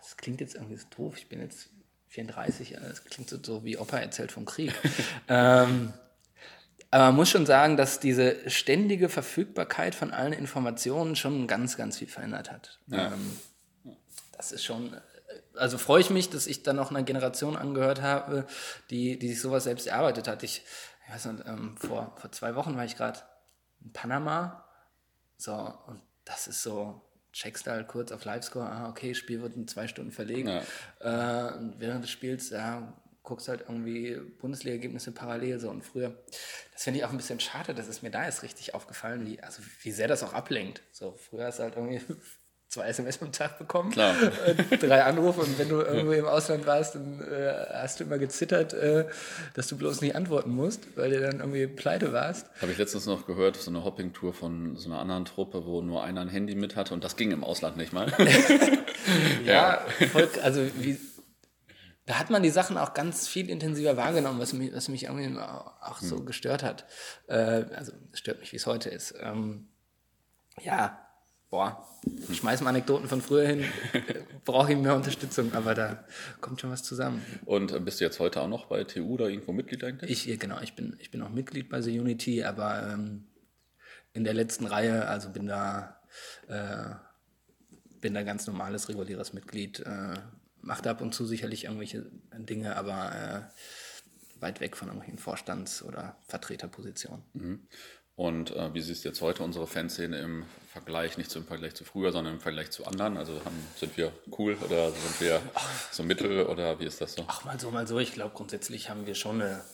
das 0.00 0.16
klingt 0.16 0.40
jetzt 0.40 0.54
irgendwie 0.54 0.76
so 0.76 0.86
doof. 0.96 1.16
Ich 1.16 1.28
bin 1.28 1.40
jetzt 1.40 1.70
34, 2.08 2.70
ja, 2.70 2.80
das 2.80 3.04
klingt 3.04 3.30
so, 3.30 3.38
so 3.42 3.64
wie 3.64 3.76
Opa 3.78 3.98
erzählt 3.98 4.32
vom 4.32 4.44
Krieg. 4.44 4.72
ähm, 5.28 5.92
aber 6.90 7.04
man 7.06 7.16
muss 7.16 7.30
schon 7.30 7.46
sagen, 7.46 7.76
dass 7.76 8.00
diese 8.00 8.50
ständige 8.50 9.08
Verfügbarkeit 9.08 9.94
von 9.94 10.12
allen 10.12 10.32
Informationen 10.32 11.14
schon 11.14 11.46
ganz, 11.46 11.76
ganz 11.76 11.98
viel 11.98 12.08
verändert 12.08 12.50
hat. 12.50 12.80
Ja. 12.88 13.12
Ähm, 13.12 13.38
das 14.36 14.50
ist 14.52 14.64
schon, 14.64 14.96
also 15.56 15.78
freue 15.78 16.00
ich 16.00 16.10
mich, 16.10 16.30
dass 16.30 16.46
ich 16.46 16.62
dann 16.62 16.76
noch 16.76 16.90
einer 16.90 17.02
Generation 17.02 17.56
angehört 17.56 18.02
habe, 18.02 18.46
die, 18.90 19.18
die 19.18 19.28
sich 19.28 19.40
sowas 19.40 19.64
selbst 19.64 19.86
erarbeitet 19.86 20.28
hat. 20.28 20.42
Ich, 20.42 20.62
ich 21.06 21.14
weiß 21.14 21.26
nicht, 21.26 21.44
ähm, 21.46 21.76
vor, 21.76 22.14
vor 22.16 22.32
zwei 22.32 22.54
Wochen 22.54 22.76
war 22.76 22.84
ich 22.84 22.96
gerade 22.96 23.20
in 23.82 23.92
Panama. 23.92 24.64
So, 25.36 25.54
und 25.86 26.02
das 26.24 26.46
ist 26.46 26.62
so, 26.62 27.02
checkst 27.32 27.66
halt 27.66 27.88
kurz 27.88 28.12
auf 28.12 28.24
Livescore, 28.24 28.66
ah, 28.66 28.88
okay, 28.88 29.14
Spiel 29.14 29.40
wird 29.42 29.56
in 29.56 29.68
zwei 29.68 29.88
Stunden 29.88 30.12
verlegt. 30.12 30.48
Äh, 31.00 31.52
und 31.54 31.76
während 31.78 32.04
des 32.04 32.10
Spiels, 32.10 32.50
ja, 32.50 32.92
guckst 33.22 33.48
halt 33.48 33.62
irgendwie 33.62 34.16
Bundesliga-Ergebnisse 34.40 35.12
parallel 35.12 35.60
so 35.60 35.70
und 35.70 35.82
früher. 35.82 36.16
Das 36.72 36.84
finde 36.84 36.98
ich 36.98 37.04
auch 37.04 37.10
ein 37.10 37.16
bisschen 37.16 37.40
schade, 37.40 37.74
das 37.74 37.86
ist 37.86 38.02
mir 38.02 38.10
da 38.10 38.24
erst 38.24 38.42
richtig 38.42 38.74
aufgefallen, 38.74 39.26
wie, 39.26 39.40
also 39.40 39.62
wie 39.82 39.92
sehr 39.92 40.08
das 40.08 40.22
auch 40.22 40.32
ablenkt. 40.32 40.82
So, 40.90 41.12
früher 41.12 41.50
du 41.50 41.58
halt 41.58 41.76
irgendwie 41.76 42.00
zwei 42.70 42.86
SMS 42.86 43.20
am 43.20 43.32
Tag 43.32 43.58
bekommen, 43.58 43.90
Klar. 43.90 44.14
äh, 44.46 44.76
drei 44.78 45.02
Anrufe 45.02 45.40
und 45.40 45.58
wenn 45.58 45.68
du 45.68 45.80
irgendwo 45.80 46.12
im 46.12 46.26
Ausland 46.26 46.66
warst, 46.66 46.94
dann 46.94 47.20
äh, 47.20 47.52
hast 47.74 47.98
du 47.98 48.04
immer 48.04 48.16
gezittert, 48.16 48.72
äh, 48.72 49.06
dass 49.54 49.66
du 49.66 49.76
bloß 49.76 50.00
nicht 50.00 50.14
antworten 50.14 50.50
musst, 50.54 50.96
weil 50.96 51.10
du 51.10 51.20
dann 51.20 51.40
irgendwie 51.40 51.66
pleite 51.66 52.12
warst. 52.12 52.46
Habe 52.62 52.70
ich 52.70 52.78
letztens 52.78 53.06
noch 53.06 53.26
gehört, 53.26 53.56
so 53.56 53.70
eine 53.72 53.84
Hopping-Tour 53.84 54.32
von 54.32 54.76
so 54.76 54.88
einer 54.88 55.00
anderen 55.00 55.24
Truppe, 55.24 55.66
wo 55.66 55.82
nur 55.82 56.04
einer 56.04 56.20
ein 56.20 56.28
Handy 56.28 56.54
mit 56.54 56.76
hatte 56.76 56.94
und 56.94 57.02
das 57.02 57.16
ging 57.16 57.32
im 57.32 57.44
Ausland 57.44 57.76
nicht 57.76 57.92
mal. 57.92 58.12
Ja, 59.44 59.80
voll, 60.12 60.28
also 60.42 60.60
wie, 60.76 61.00
da 62.06 62.18
hat 62.18 62.30
man 62.30 62.42
die 62.42 62.50
Sachen 62.50 62.76
auch 62.76 62.94
ganz 62.94 63.26
viel 63.26 63.48
intensiver 63.48 63.96
wahrgenommen, 63.96 64.38
was 64.38 64.52
mich, 64.52 64.72
was 64.74 64.88
mich 64.88 65.04
irgendwie 65.04 65.36
auch 65.38 65.98
so 66.00 66.22
gestört 66.22 66.62
hat. 66.62 66.84
Äh, 67.26 67.64
also 67.74 67.92
es 68.12 68.18
stört 68.18 68.40
mich, 68.40 68.52
wie 68.52 68.56
es 68.56 68.66
heute 68.66 68.90
ist. 68.90 69.14
Ähm, 69.20 69.68
ja, 70.60 71.09
boah, 71.50 71.84
schmeißen 72.32 72.66
Anekdoten 72.66 73.08
von 73.08 73.20
früher 73.20 73.46
hin, 73.46 73.64
brauche 74.44 74.72
ich 74.72 74.78
mehr 74.78 74.94
Unterstützung, 74.94 75.52
aber 75.52 75.74
da 75.74 76.04
kommt 76.40 76.60
schon 76.60 76.70
was 76.70 76.82
zusammen. 76.82 77.22
Und 77.44 77.72
äh, 77.72 77.80
bist 77.80 78.00
du 78.00 78.04
jetzt 78.04 78.20
heute 78.20 78.40
auch 78.40 78.48
noch 78.48 78.66
bei 78.66 78.84
TU 78.84 79.14
oder 79.14 79.28
irgendwo 79.28 79.52
Mitglied 79.52 79.82
eigentlich? 79.84 80.28
Ich, 80.28 80.38
genau, 80.38 80.60
ich 80.60 80.74
bin, 80.74 80.96
ich 81.00 81.10
bin 81.10 81.20
auch 81.22 81.30
Mitglied 81.30 81.68
bei 81.68 81.82
The 81.82 81.98
Unity, 81.98 82.44
aber 82.44 82.92
ähm, 82.92 83.26
in 84.12 84.24
der 84.24 84.34
letzten 84.34 84.66
Reihe, 84.66 85.08
also 85.08 85.30
bin 85.30 85.46
da, 85.46 86.00
äh, 86.48 86.94
bin 88.00 88.14
da 88.14 88.22
ganz 88.22 88.46
normales, 88.46 88.88
reguläres 88.88 89.32
Mitglied, 89.32 89.80
äh, 89.80 90.14
macht 90.62 90.86
ab 90.86 91.00
und 91.00 91.14
zu 91.14 91.26
sicherlich 91.26 91.64
irgendwelche 91.64 92.06
Dinge, 92.32 92.76
aber 92.76 93.12
äh, 93.14 94.42
weit 94.42 94.60
weg 94.60 94.76
von 94.76 94.88
irgendwelchen 94.88 95.18
Vorstands- 95.18 95.82
oder 95.82 96.16
Vertreterpositionen. 96.26 97.24
Mhm. 97.34 97.66
Und 98.20 98.54
äh, 98.54 98.74
wie 98.74 98.82
siehst 98.82 99.02
du 99.02 99.08
jetzt 99.08 99.22
heute 99.22 99.42
unsere 99.42 99.66
Fanszene 99.66 100.18
im 100.18 100.44
Vergleich, 100.66 101.16
nicht 101.16 101.34
im 101.34 101.46
Vergleich 101.46 101.74
zu 101.74 101.84
früher, 101.84 102.12
sondern 102.12 102.34
im 102.34 102.40
Vergleich 102.42 102.70
zu 102.70 102.84
anderen? 102.84 103.16
Also 103.16 103.42
haben, 103.46 103.56
sind 103.76 103.96
wir 103.96 104.12
cool 104.36 104.58
oder 104.62 104.90
sind 104.90 105.20
wir 105.22 105.40
so 105.90 106.02
mittel 106.02 106.44
oder 106.44 106.78
wie 106.78 106.84
ist 106.84 107.00
das 107.00 107.14
so? 107.14 107.24
Ach, 107.26 107.46
mal 107.46 107.58
so, 107.58 107.70
mal 107.70 107.86
so. 107.86 107.98
Ich 107.98 108.12
glaube, 108.12 108.34
grundsätzlich 108.34 108.90
haben 108.90 109.06
wir 109.06 109.14
schon 109.14 109.40
eine, 109.40 109.64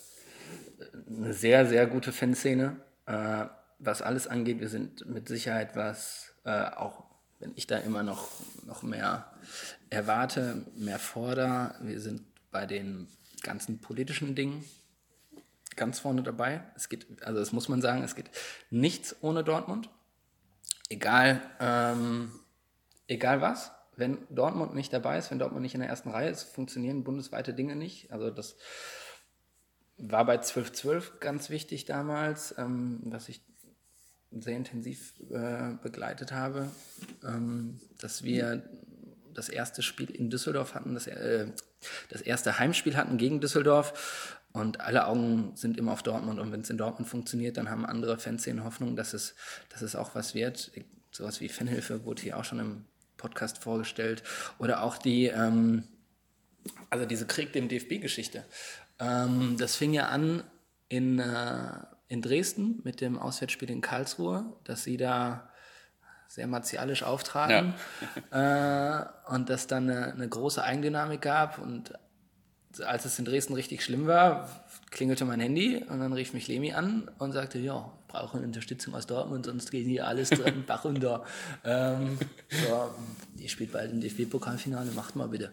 eine 1.09 1.33
sehr, 1.33 1.67
sehr 1.67 1.89
gute 1.89 2.13
Fanszene, 2.13 2.77
äh, 3.07 3.47
was 3.81 4.01
alles 4.01 4.29
angeht. 4.29 4.61
Wir 4.61 4.69
sind 4.69 5.05
mit 5.07 5.27
Sicherheit 5.27 5.75
was, 5.75 6.33
äh, 6.45 6.67
auch 6.67 7.03
wenn 7.41 7.51
ich 7.57 7.67
da 7.67 7.79
immer 7.79 8.05
noch, 8.05 8.29
noch 8.65 8.85
mehr 8.85 9.33
erwarte, 9.91 10.65
mehr 10.77 11.01
fordere. 11.01 11.75
Wir 11.81 11.99
sind 11.99 12.23
bei 12.53 12.65
den 12.65 13.09
ganzen 13.43 13.81
politischen 13.81 14.37
Dingen 14.37 14.65
ganz 15.77 15.99
vorne 15.99 16.23
dabei. 16.23 16.63
Es 16.75 16.89
geht, 16.89 17.07
also 17.23 17.39
das 17.39 17.53
muss 17.53 17.69
man 17.69 17.81
sagen, 17.81 18.03
es 18.03 18.15
geht 18.15 18.31
nichts 18.71 19.17
ohne 19.21 19.45
Dortmund. 19.45 19.91
Egal, 20.89 21.43
ähm, 21.61 22.33
egal 23.07 23.41
was. 23.41 23.73
Wenn 23.97 24.19
Dortmund 24.29 24.75
nicht 24.75 24.93
dabei 24.93 25.19
ist, 25.19 25.31
wenn 25.31 25.39
Dortmund 25.39 25.63
nicht 25.63 25.75
in 25.75 25.81
der 25.81 25.89
ersten 25.89 26.11
Reihe 26.11 26.29
ist, 26.29 26.43
funktionieren 26.43 27.03
bundesweite 27.03 27.55
Dinge 27.55 27.77
nicht. 27.77 28.13
Also 28.13 28.31
das 28.31 28.57
war 29.97 30.25
bei 30.27 30.37
12-12 30.37 31.19
ganz 31.21 31.49
wichtig 31.49 31.87
damals, 31.87 32.55
ähm, 32.59 33.01
was 33.05 33.29
ich 33.29 33.41
sehr 34.31 34.57
intensiv 34.57 35.15
äh, 35.31 35.75
begleitet 35.83 36.33
habe, 36.33 36.69
ähm, 37.25 37.81
dass 37.99 38.23
wir 38.23 38.69
das 39.33 39.49
erste 39.49 39.83
Spiel 39.83 40.11
in 40.11 40.31
Düsseldorf 40.31 40.75
hatten, 40.75 40.95
das, 40.95 41.07
äh, 41.07 41.47
das 42.09 42.21
erste 42.21 42.59
Heimspiel 42.59 42.97
hatten 42.97 43.19
gegen 43.19 43.41
Düsseldorf 43.41 44.39
und 44.57 44.81
alle 44.81 45.07
Augen 45.07 45.53
sind 45.55 45.77
immer 45.77 45.93
auf 45.93 46.03
Dortmund. 46.03 46.41
Und 46.41 46.51
wenn 46.51 46.63
es 46.63 46.71
in 46.71 46.79
Dortmund 46.79 47.07
funktioniert, 47.07 47.59
dann 47.59 47.69
haben 47.69 47.85
andere 47.85 48.19
Fanszenen 48.19 48.65
Hoffnung, 48.65 48.97
dass 48.97 49.13
es, 49.13 49.35
dass 49.69 49.83
es 49.83 49.95
auch 49.95 50.15
was 50.15 50.35
wird. 50.35 50.73
Sowas 51.11 51.43
wie 51.43 51.51
Fanhilfe 51.51 52.07
wurde 52.07 52.23
hier 52.23 52.39
auch 52.39 52.45
schon 52.45 52.61
im 52.61 52.85
Podcast 53.19 53.59
vorgestellt. 53.59 54.23
Oder 54.59 54.83
auch 54.83 54.97
die, 54.97 55.27
ähm, 55.27 55.85
also 56.89 57.05
diese 57.05 57.27
Krieg 57.27 57.53
dem 57.53 57.69
DFB-Geschichte. 57.69 58.45
Ähm, 58.99 59.57
das 59.59 59.77
fing 59.77 59.93
ja 59.93 60.09
an 60.09 60.43
in, 60.89 61.19
äh, 61.19 61.73
in 62.09 62.23
Dresden 62.23 62.81
mit 62.83 63.03
dem 63.03 63.19
Auswärtsspiel 63.19 63.71
in 63.71 63.83
Karlsruhe, 63.83 64.57
dass 64.65 64.85
sie 64.85 64.97
da 64.97 65.51
sehr 66.29 66.47
martialisch 66.47 67.03
auftraten 67.03 67.75
ja. 68.33 69.03
äh, 69.03 69.35
und 69.35 69.51
dass 69.51 69.67
dann 69.67 69.91
eine, 69.91 70.15
eine 70.15 70.29
große 70.29 70.63
Eigendynamik 70.63 71.21
gab 71.21 71.59
und 71.59 71.93
als 72.81 73.05
es 73.05 73.19
in 73.19 73.25
Dresden 73.25 73.55
richtig 73.55 73.83
schlimm 73.85 74.07
war, 74.07 74.49
klingelte 74.91 75.25
mein 75.25 75.41
Handy 75.41 75.77
und 75.89 76.01
dann 76.01 76.13
rief 76.13 76.33
mich 76.33 76.49
Lemi 76.49 76.73
an 76.73 77.11
und 77.19 77.33
sagte, 77.33 77.59
ja, 77.59 77.93
ich 78.01 78.13
brauche 78.13 78.39
Unterstützung 78.39 78.95
aus 78.95 79.07
Dortmund, 79.07 79.47
sonst 79.47 79.71
geht 79.71 79.87
hier 79.87 80.07
alles 80.07 80.31
drin, 80.31 80.65
Bach 80.67 80.85
runter. 80.85 81.25
Ähm, 81.65 82.19
so, 82.51 82.91
ihr 83.39 83.49
spielt 83.49 83.73
bald 83.73 83.93
im 83.93 84.01
DFB-Pokalfinale, 84.01 84.91
macht 84.93 85.17
mal 85.17 85.29
bitte. 85.29 85.53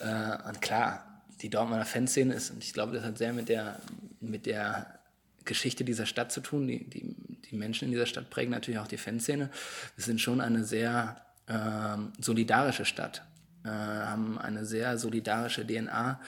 Äh, 0.00 0.48
und 0.48 0.60
klar, 0.60 1.22
die 1.42 1.50
Dortmunder 1.50 1.84
Fanszene 1.84 2.34
ist, 2.34 2.50
und 2.50 2.62
ich 2.64 2.72
glaube, 2.72 2.92
das 2.92 3.04
hat 3.04 3.18
sehr 3.18 3.32
mit 3.32 3.48
der, 3.48 3.80
mit 4.20 4.46
der 4.46 5.00
Geschichte 5.44 5.84
dieser 5.84 6.06
Stadt 6.06 6.32
zu 6.32 6.40
tun. 6.40 6.66
Die, 6.66 6.88
die, 6.88 7.16
die 7.50 7.56
Menschen 7.56 7.86
in 7.86 7.90
dieser 7.90 8.06
Stadt 8.06 8.30
prägen 8.30 8.52
natürlich 8.52 8.80
auch 8.80 8.86
die 8.86 8.98
Fanszene. 8.98 9.50
Wir 9.96 10.04
sind 10.04 10.20
schon 10.20 10.40
eine 10.40 10.64
sehr 10.64 11.16
äh, 11.46 11.96
solidarische 12.20 12.84
Stadt 12.84 13.22
haben 13.68 14.38
eine 14.38 14.64
sehr 14.64 14.98
solidarische 14.98 15.66
DNA. 15.66 16.20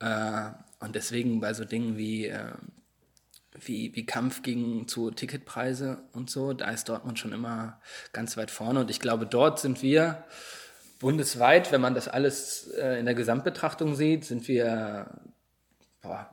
Äh, 0.00 0.50
und 0.84 0.94
deswegen 0.94 1.40
bei 1.40 1.54
so 1.54 1.64
Dingen 1.64 1.96
wie, 1.96 2.26
äh, 2.26 2.52
wie, 3.58 3.94
wie 3.94 4.06
Kampf 4.06 4.42
gegen 4.42 4.86
zu 4.88 5.10
Ticketpreise 5.10 6.02
und 6.12 6.30
so, 6.30 6.52
da 6.52 6.70
ist 6.70 6.88
Dortmund 6.88 7.18
schon 7.18 7.32
immer 7.32 7.80
ganz 8.12 8.36
weit 8.36 8.50
vorne. 8.50 8.80
Und 8.80 8.90
ich 8.90 9.00
glaube, 9.00 9.26
dort 9.26 9.58
sind 9.58 9.82
wir 9.82 10.24
bundesweit, 10.98 11.72
wenn 11.72 11.80
man 11.80 11.94
das 11.94 12.08
alles 12.08 12.68
äh, 12.68 12.98
in 12.98 13.06
der 13.06 13.14
Gesamtbetrachtung 13.14 13.94
sieht, 13.94 14.24
sind 14.24 14.48
wir, 14.48 15.10
boah, 16.02 16.30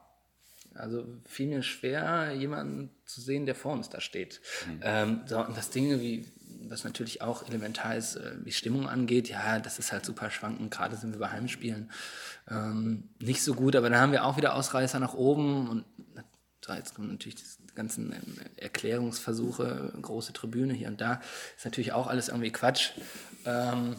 also 0.76 1.06
fiel 1.26 1.48
mir 1.48 1.64
schwer, 1.64 2.34
jemanden 2.34 2.90
zu 3.06 3.22
sehen, 3.22 3.46
der 3.46 3.56
vor 3.56 3.74
uns 3.74 3.90
da 3.90 4.02
steht. 4.02 4.42
Mhm. 4.68 4.80
Ähm, 4.82 5.22
so, 5.26 5.40
und 5.40 5.56
das 5.56 5.70
Dinge 5.70 6.02
wie, 6.02 6.26
was 6.70 6.84
natürlich 6.84 7.22
auch 7.22 7.48
elementar 7.48 7.96
ist, 7.96 8.16
äh, 8.16 8.36
wie 8.44 8.52
Stimmung 8.52 8.88
angeht, 8.88 9.30
ja, 9.30 9.60
das 9.60 9.80
ist 9.80 9.92
halt 9.92 10.06
super 10.06 10.30
schwankend. 10.30 10.72
Gerade 10.72 10.96
sind 10.96 11.12
wir 11.14 11.20
bei 11.20 11.30
Heimspielen 11.30 11.92
ähm, 12.50 13.10
nicht 13.20 13.44
so 13.44 13.54
gut, 13.54 13.76
aber 13.76 13.90
dann 13.90 14.00
haben 14.00 14.12
wir 14.12 14.26
auch 14.26 14.38
wieder 14.38 14.56
Ausreißer 14.56 15.00
nach 15.00 15.14
oben 15.14 15.70
und 15.70 15.86
so, 16.66 16.72
jetzt 16.72 16.96
kommen 16.96 17.10
natürlich 17.10 17.36
die 17.36 17.76
ganzen 17.76 18.14
ähm, 18.14 18.38
Erklärungsversuche, 18.56 19.94
große 20.02 20.32
Tribüne 20.32 20.74
hier 20.74 20.88
und 20.88 21.02
da. 21.02 21.20
Ist 21.58 21.66
natürlich 21.66 21.92
auch 21.92 22.08
alles 22.08 22.30
irgendwie 22.30 22.52
Quatsch. 22.52 22.92
Ähm, 23.46 23.98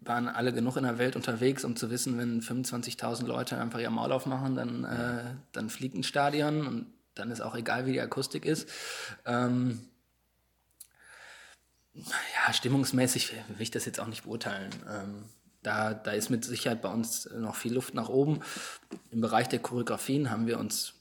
waren 0.00 0.28
alle 0.28 0.52
genug 0.52 0.76
in 0.76 0.84
der 0.84 0.98
Welt 0.98 1.16
unterwegs, 1.16 1.64
um 1.64 1.76
zu 1.76 1.90
wissen, 1.90 2.18
wenn 2.18 2.40
25.000 2.40 3.26
Leute 3.26 3.58
einfach 3.58 3.78
ihr 3.78 3.90
Maul 3.90 4.12
aufmachen, 4.12 4.54
dann, 4.54 4.84
äh, 4.84 5.34
dann 5.52 5.70
fliegt 5.70 5.96
ein 5.96 6.02
Stadion 6.02 6.66
und 6.66 6.86
dann 7.14 7.30
ist 7.30 7.40
auch 7.40 7.54
egal, 7.54 7.86
wie 7.86 7.92
die 7.92 8.00
Akustik 8.00 8.44
ist. 8.44 8.68
Ähm, 9.26 9.80
ja, 11.94 12.52
stimmungsmäßig 12.52 13.32
will 13.32 13.60
ich 13.60 13.70
das 13.70 13.84
jetzt 13.84 14.00
auch 14.00 14.06
nicht 14.06 14.24
beurteilen. 14.24 14.70
Ähm, 14.88 15.24
da, 15.62 15.94
da 15.94 16.12
ist 16.12 16.30
mit 16.30 16.44
Sicherheit 16.44 16.82
bei 16.82 16.90
uns 16.90 17.28
noch 17.36 17.54
viel 17.54 17.74
Luft 17.74 17.94
nach 17.94 18.08
oben. 18.08 18.40
Im 19.10 19.20
Bereich 19.20 19.48
der 19.48 19.60
Choreografien 19.60 20.30
haben 20.30 20.46
wir 20.46 20.58
uns 20.58 20.94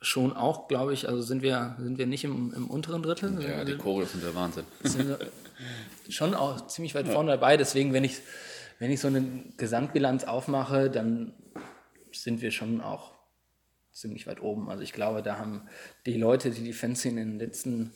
schon 0.00 0.34
auch, 0.34 0.68
glaube 0.68 0.92
ich, 0.92 1.08
also 1.08 1.22
sind 1.22 1.42
wir, 1.42 1.76
sind 1.78 1.96
wir 1.96 2.06
nicht 2.06 2.24
im, 2.24 2.52
im 2.54 2.68
unteren 2.68 3.02
Drittel. 3.02 3.42
Ja, 3.42 3.64
die 3.64 3.76
Choreos 3.76 4.12
sind 4.12 4.22
der 4.22 4.34
Wahnsinn. 4.34 4.64
Sind 4.82 5.08
wir 5.08 5.18
schon 6.10 6.34
auch 6.34 6.66
ziemlich 6.66 6.94
weit 6.94 7.08
vorne 7.08 7.30
dabei. 7.30 7.56
Deswegen, 7.56 7.92
wenn 7.92 8.04
ich, 8.04 8.18
wenn 8.78 8.90
ich 8.90 9.00
so 9.00 9.08
eine 9.08 9.24
Gesamtbilanz 9.56 10.24
aufmache, 10.24 10.90
dann 10.90 11.32
sind 12.12 12.42
wir 12.42 12.50
schon 12.50 12.80
auch 12.80 13.14
ziemlich 13.92 14.26
weit 14.26 14.42
oben. 14.42 14.68
Also 14.68 14.82
ich 14.82 14.92
glaube, 14.92 15.22
da 15.22 15.38
haben 15.38 15.68
die 16.04 16.18
Leute, 16.18 16.50
die 16.50 16.62
die 16.62 16.72
Fanszene 16.72 17.22
in 17.22 17.30
den 17.30 17.38
letzten 17.38 17.92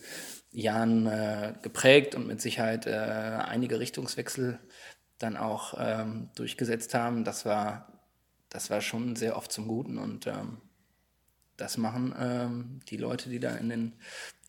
Jahren 0.51 1.05
äh, 1.05 1.53
geprägt 1.61 2.15
und 2.15 2.27
mit 2.27 2.41
Sicherheit 2.41 2.87
äh, 2.87 2.91
einige 2.91 3.79
Richtungswechsel 3.79 4.59
dann 5.19 5.37
auch 5.37 5.75
ähm, 5.77 6.29
durchgesetzt 6.35 6.93
haben. 6.93 7.23
Das 7.23 7.45
war, 7.45 7.99
das 8.49 8.69
war 8.69 8.81
schon 8.81 9.15
sehr 9.15 9.35
oft 9.35 9.51
zum 9.51 9.67
Guten 9.67 9.97
und 9.97 10.27
ähm, 10.27 10.57
das 11.57 11.77
machen 11.77 12.15
ähm, 12.17 12.79
die 12.89 12.97
Leute, 12.97 13.29
die 13.29 13.39
da 13.39 13.55
in 13.55 13.69
den 13.69 13.93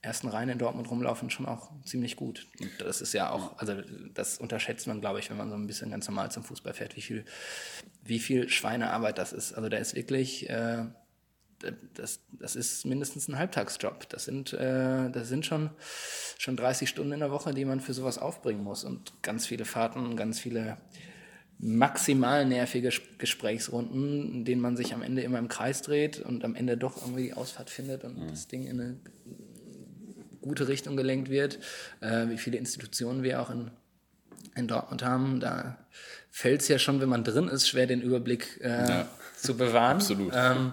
ersten 0.02 0.28
Reihen 0.28 0.48
in 0.48 0.58
Dortmund 0.58 0.90
rumlaufen, 0.90 1.28
schon 1.28 1.44
auch 1.44 1.70
ziemlich 1.84 2.16
gut. 2.16 2.46
Und 2.60 2.70
das 2.78 3.02
ist 3.02 3.12
ja 3.12 3.30
auch, 3.30 3.58
also 3.58 3.74
das 4.14 4.38
unterschätzt 4.38 4.86
man, 4.86 5.00
glaube 5.00 5.18
ich, 5.18 5.28
wenn 5.28 5.36
man 5.36 5.50
so 5.50 5.56
ein 5.56 5.66
bisschen 5.66 5.90
ganz 5.90 6.08
normal 6.08 6.30
zum 6.30 6.42
Fußball 6.42 6.72
fährt, 6.72 6.96
wie 6.96 7.02
viel, 7.02 7.24
wie 8.02 8.18
viel 8.18 8.48
Schweinearbeit 8.48 9.18
das 9.18 9.32
ist. 9.32 9.52
Also 9.52 9.68
da 9.68 9.76
ist 9.76 9.94
wirklich 9.94 10.48
äh, 10.48 10.86
das, 11.94 12.20
das 12.32 12.56
ist 12.56 12.86
mindestens 12.86 13.28
ein 13.28 13.38
Halbtagsjob. 13.38 14.08
Das 14.08 14.24
sind, 14.24 14.52
äh, 14.52 15.10
das 15.10 15.28
sind 15.28 15.46
schon, 15.46 15.70
schon 16.38 16.56
30 16.56 16.88
Stunden 16.88 17.12
in 17.12 17.20
der 17.20 17.30
Woche, 17.30 17.52
die 17.52 17.64
man 17.64 17.80
für 17.80 17.94
sowas 17.94 18.18
aufbringen 18.18 18.64
muss. 18.64 18.84
Und 18.84 19.12
ganz 19.22 19.46
viele 19.46 19.64
Fahrten, 19.64 20.16
ganz 20.16 20.40
viele 20.40 20.78
maximal 21.58 22.46
nervige 22.46 22.90
Gesprächsrunden, 23.18 24.32
in 24.32 24.44
denen 24.44 24.62
man 24.62 24.76
sich 24.76 24.94
am 24.94 25.02
Ende 25.02 25.22
immer 25.22 25.38
im 25.38 25.48
Kreis 25.48 25.82
dreht 25.82 26.18
und 26.20 26.44
am 26.44 26.54
Ende 26.54 26.76
doch 26.78 27.02
irgendwie 27.02 27.24
die 27.24 27.34
Ausfahrt 27.34 27.68
findet 27.68 28.04
und 28.04 28.18
mhm. 28.18 28.28
das 28.28 28.48
Ding 28.48 28.64
in 28.64 28.80
eine 28.80 28.96
gute 30.40 30.68
Richtung 30.68 30.96
gelenkt 30.96 31.28
wird. 31.28 31.58
Äh, 32.00 32.28
wie 32.28 32.38
viele 32.38 32.56
Institutionen 32.56 33.22
wir 33.22 33.42
auch 33.42 33.50
in, 33.50 33.70
in 34.54 34.68
Dortmund 34.68 35.02
haben, 35.02 35.38
da 35.40 35.76
fällt 36.30 36.62
es 36.62 36.68
ja 36.68 36.78
schon, 36.78 37.00
wenn 37.00 37.10
man 37.10 37.24
drin 37.24 37.48
ist, 37.48 37.68
schwer 37.68 37.86
den 37.86 38.00
Überblick 38.00 38.58
äh, 38.62 38.68
ja. 38.68 39.08
zu 39.36 39.54
bewahren. 39.56 39.96
Absolut. 39.96 40.32
Ähm, 40.34 40.64
mhm. 40.64 40.72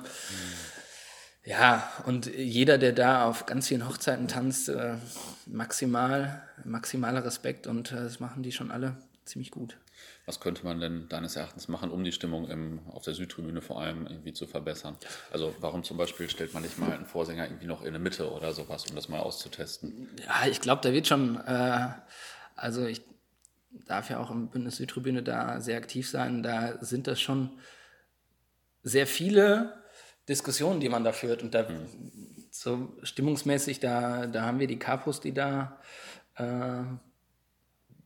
Ja, 1.47 1.89
und 2.05 2.25
jeder, 2.25 2.77
der 2.77 2.91
da 2.91 3.23
auf 3.23 3.45
ganz 3.45 3.69
vielen 3.69 3.88
Hochzeiten 3.88 4.27
tanzt, 4.27 4.67
äh, 4.67 4.95
maximal, 5.45 6.43
maximaler 6.65 7.23
Respekt 7.23 7.67
und 7.67 7.93
äh, 7.93 7.95
das 7.95 8.19
machen 8.19 8.43
die 8.43 8.51
schon 8.51 8.69
alle 8.69 8.97
ziemlich 9.23 9.51
gut. 9.51 9.77
Was 10.25 10.41
könnte 10.41 10.65
man 10.65 10.81
denn 10.81 11.07
deines 11.07 11.38
Erachtens 11.38 11.69
machen, 11.69 11.89
um 11.89 12.03
die 12.03 12.12
Stimmung 12.12 12.49
im, 12.49 12.81
auf 12.89 13.03
der 13.03 13.13
Südtribüne 13.13 13.62
vor 13.62 13.79
allem 13.79 14.07
irgendwie 14.07 14.33
zu 14.33 14.45
verbessern? 14.45 14.97
Also 15.31 15.55
warum 15.62 15.86
zum 15.86 15.95
Beispiel 15.95 16.29
stellt 16.29 16.53
man 16.53 16.63
nicht 16.63 16.77
mal 16.79 16.91
einen 16.91 17.05
Vorsänger 17.05 17.45
irgendwie 17.45 17.67
noch 17.67 17.81
in 17.81 17.93
der 17.93 18.01
Mitte 18.01 18.29
oder 18.29 18.51
sowas, 18.51 18.86
um 18.88 18.95
das 18.97 19.07
mal 19.07 19.19
auszutesten? 19.19 20.10
Ja, 20.25 20.49
ich 20.49 20.60
glaube, 20.60 20.81
da 20.83 20.91
wird 20.91 21.07
schon, 21.07 21.38
äh, 21.45 21.88
also 22.57 22.86
ich 22.86 23.01
darf 23.86 24.10
ja 24.10 24.19
auch 24.19 24.31
im 24.31 24.49
Bündnis 24.49 24.75
Südtribüne 24.75 25.23
da 25.23 25.62
sehr 25.62 25.77
aktiv 25.77 26.10
sein, 26.10 26.43
da 26.43 26.77
sind 26.83 27.07
das 27.07 27.21
schon 27.21 27.57
sehr 28.83 29.07
viele 29.07 29.87
Diskussionen, 30.28 30.80
die 30.80 30.90
man 30.90 31.04
da 31.04 31.12
führt 31.12 31.44
und 31.44 31.54
da 31.54 31.70
mhm. 31.70 31.88
so 32.52 32.94
stimmungsmäßig, 33.04 33.80
da, 33.80 34.28
da 34.28 34.44
haben 34.44 34.60
wir 34.60 34.68
die 34.68 34.80
Kapus, 34.80 35.20
die 35.20 35.34
da 35.34 35.80
äh, 36.36 36.84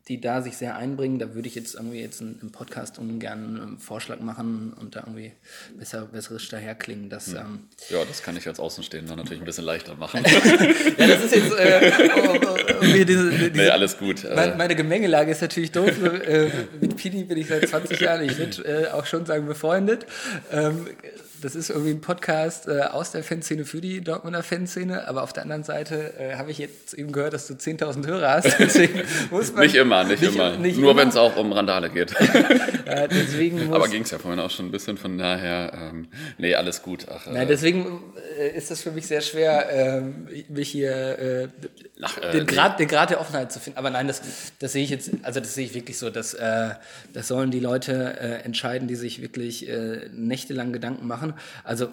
die 0.07 0.19
da 0.19 0.41
sich 0.41 0.57
sehr 0.57 0.75
einbringen. 0.75 1.19
Da 1.19 1.35
würde 1.35 1.47
ich 1.47 1.55
jetzt 1.55 1.75
irgendwie 1.75 1.99
jetzt 2.01 2.21
im 2.21 2.51
Podcast 2.51 2.97
ungern 2.97 3.61
einen 3.61 3.77
Vorschlag 3.77 4.19
machen 4.19 4.73
und 4.73 4.95
da 4.95 5.01
irgendwie 5.01 5.31
besser, 5.77 6.05
besserisch 6.05 6.49
daherklingen. 6.49 7.09
Dass, 7.09 7.31
ja. 7.31 7.41
Ähm, 7.41 7.67
ja, 7.89 8.03
das 8.03 8.23
kann 8.23 8.35
ich 8.35 8.47
als 8.47 8.59
Außenstehender 8.59 9.15
natürlich 9.15 9.41
ein 9.41 9.45
bisschen 9.45 9.65
leichter 9.65 9.95
machen. 9.95 10.23
ja, 10.97 11.07
das 11.07 11.23
ist 11.23 11.35
jetzt 11.35 11.53
äh, 11.53 11.89
irgendwie 12.81 13.05
diese, 13.05 13.29
diese 13.29 13.51
nee, 13.51 13.69
alles 13.69 13.97
gut. 13.97 14.25
Meine, 14.35 14.55
meine, 14.55 14.75
Gemengelage 14.75 15.31
ist 15.31 15.41
natürlich 15.41 15.71
doof. 15.71 15.91
äh, 16.03 16.49
mit 16.79 16.97
Pini 16.97 17.23
bin 17.23 17.37
ich 17.37 17.47
seit 17.47 17.69
20 17.69 17.99
Jahren, 17.99 18.23
ich 18.23 18.37
würde 18.37 18.63
äh, 18.63 18.87
auch 18.91 19.05
schon 19.05 19.25
sagen, 19.25 19.45
befreundet. 19.45 20.07
Ähm, 20.51 20.87
das 21.41 21.55
ist 21.55 21.69
irgendwie 21.69 21.91
ein 21.91 22.01
Podcast 22.01 22.67
äh, 22.67 22.81
aus 22.81 23.11
der 23.11 23.23
Fanszene 23.23 23.65
für 23.65 23.81
die 23.81 24.01
Dortmunder 24.01 24.43
Fanszene, 24.43 25.07
aber 25.07 25.23
auf 25.23 25.33
der 25.33 25.43
anderen 25.43 25.63
Seite 25.63 26.13
äh, 26.19 26.35
habe 26.35 26.51
ich 26.51 26.59
jetzt 26.59 26.93
eben 26.93 27.11
gehört, 27.11 27.33
dass 27.33 27.47
du 27.47 27.55
10.000 27.55 28.05
Hörer 28.05 28.29
hast. 28.33 28.55
Deswegen 28.59 29.01
muss 29.31 29.51
man 29.51 29.63
nicht 29.63 29.75
immer, 29.75 30.03
nicht, 30.03 30.21
nicht 30.21 30.35
immer. 30.35 30.57
Nicht 30.57 30.79
Nur 30.79 30.95
wenn 30.95 31.09
es 31.09 31.17
auch 31.17 31.35
um 31.37 31.51
Randale 31.51 31.89
geht. 31.89 32.11
ja, 32.85 33.07
aber 33.71 33.87
ging 33.87 34.03
es 34.03 34.11
ja 34.11 34.19
vorhin 34.19 34.39
auch 34.39 34.51
schon 34.51 34.67
ein 34.67 34.71
bisschen, 34.71 34.97
von 34.97 35.17
daher, 35.17 35.71
ähm, 35.73 36.07
nee, 36.37 36.53
alles 36.53 36.83
gut. 36.83 37.07
Ach, 37.09 37.25
Nein, 37.25 37.43
äh, 37.43 37.45
deswegen 37.47 38.03
äh, 38.37 38.55
ist 38.55 38.69
das 38.69 38.81
für 38.81 38.91
mich 38.91 39.07
sehr 39.07 39.21
schwer, 39.21 39.67
ähm, 39.71 40.27
mich 40.49 40.69
hier 40.69 41.19
äh, 41.19 41.47
Ach, 42.01 42.17
äh, 42.17 42.31
den, 42.31 42.45
Grad, 42.45 42.79
den 42.79 42.87
Grad 42.87 43.09
der 43.09 43.19
Offenheit 43.19 43.51
zu 43.51 43.59
finden. 43.59 43.79
Aber 43.79 43.89
nein, 43.89 44.07
das, 44.07 44.21
das 44.59 44.73
sehe 44.73 44.83
ich 44.83 44.89
jetzt, 44.91 45.11
also 45.23 45.39
das 45.39 45.55
sehe 45.55 45.65
ich 45.65 45.73
wirklich 45.73 45.97
so, 45.97 46.09
dass 46.09 46.37
das 47.13 47.27
sollen 47.27 47.51
die 47.51 47.59
Leute 47.59 48.41
entscheiden, 48.43 48.87
die 48.87 48.95
sich 48.95 49.21
wirklich 49.21 49.67
nächtelang 50.11 50.73
Gedanken 50.73 51.07
machen 51.07 51.30
also 51.63 51.89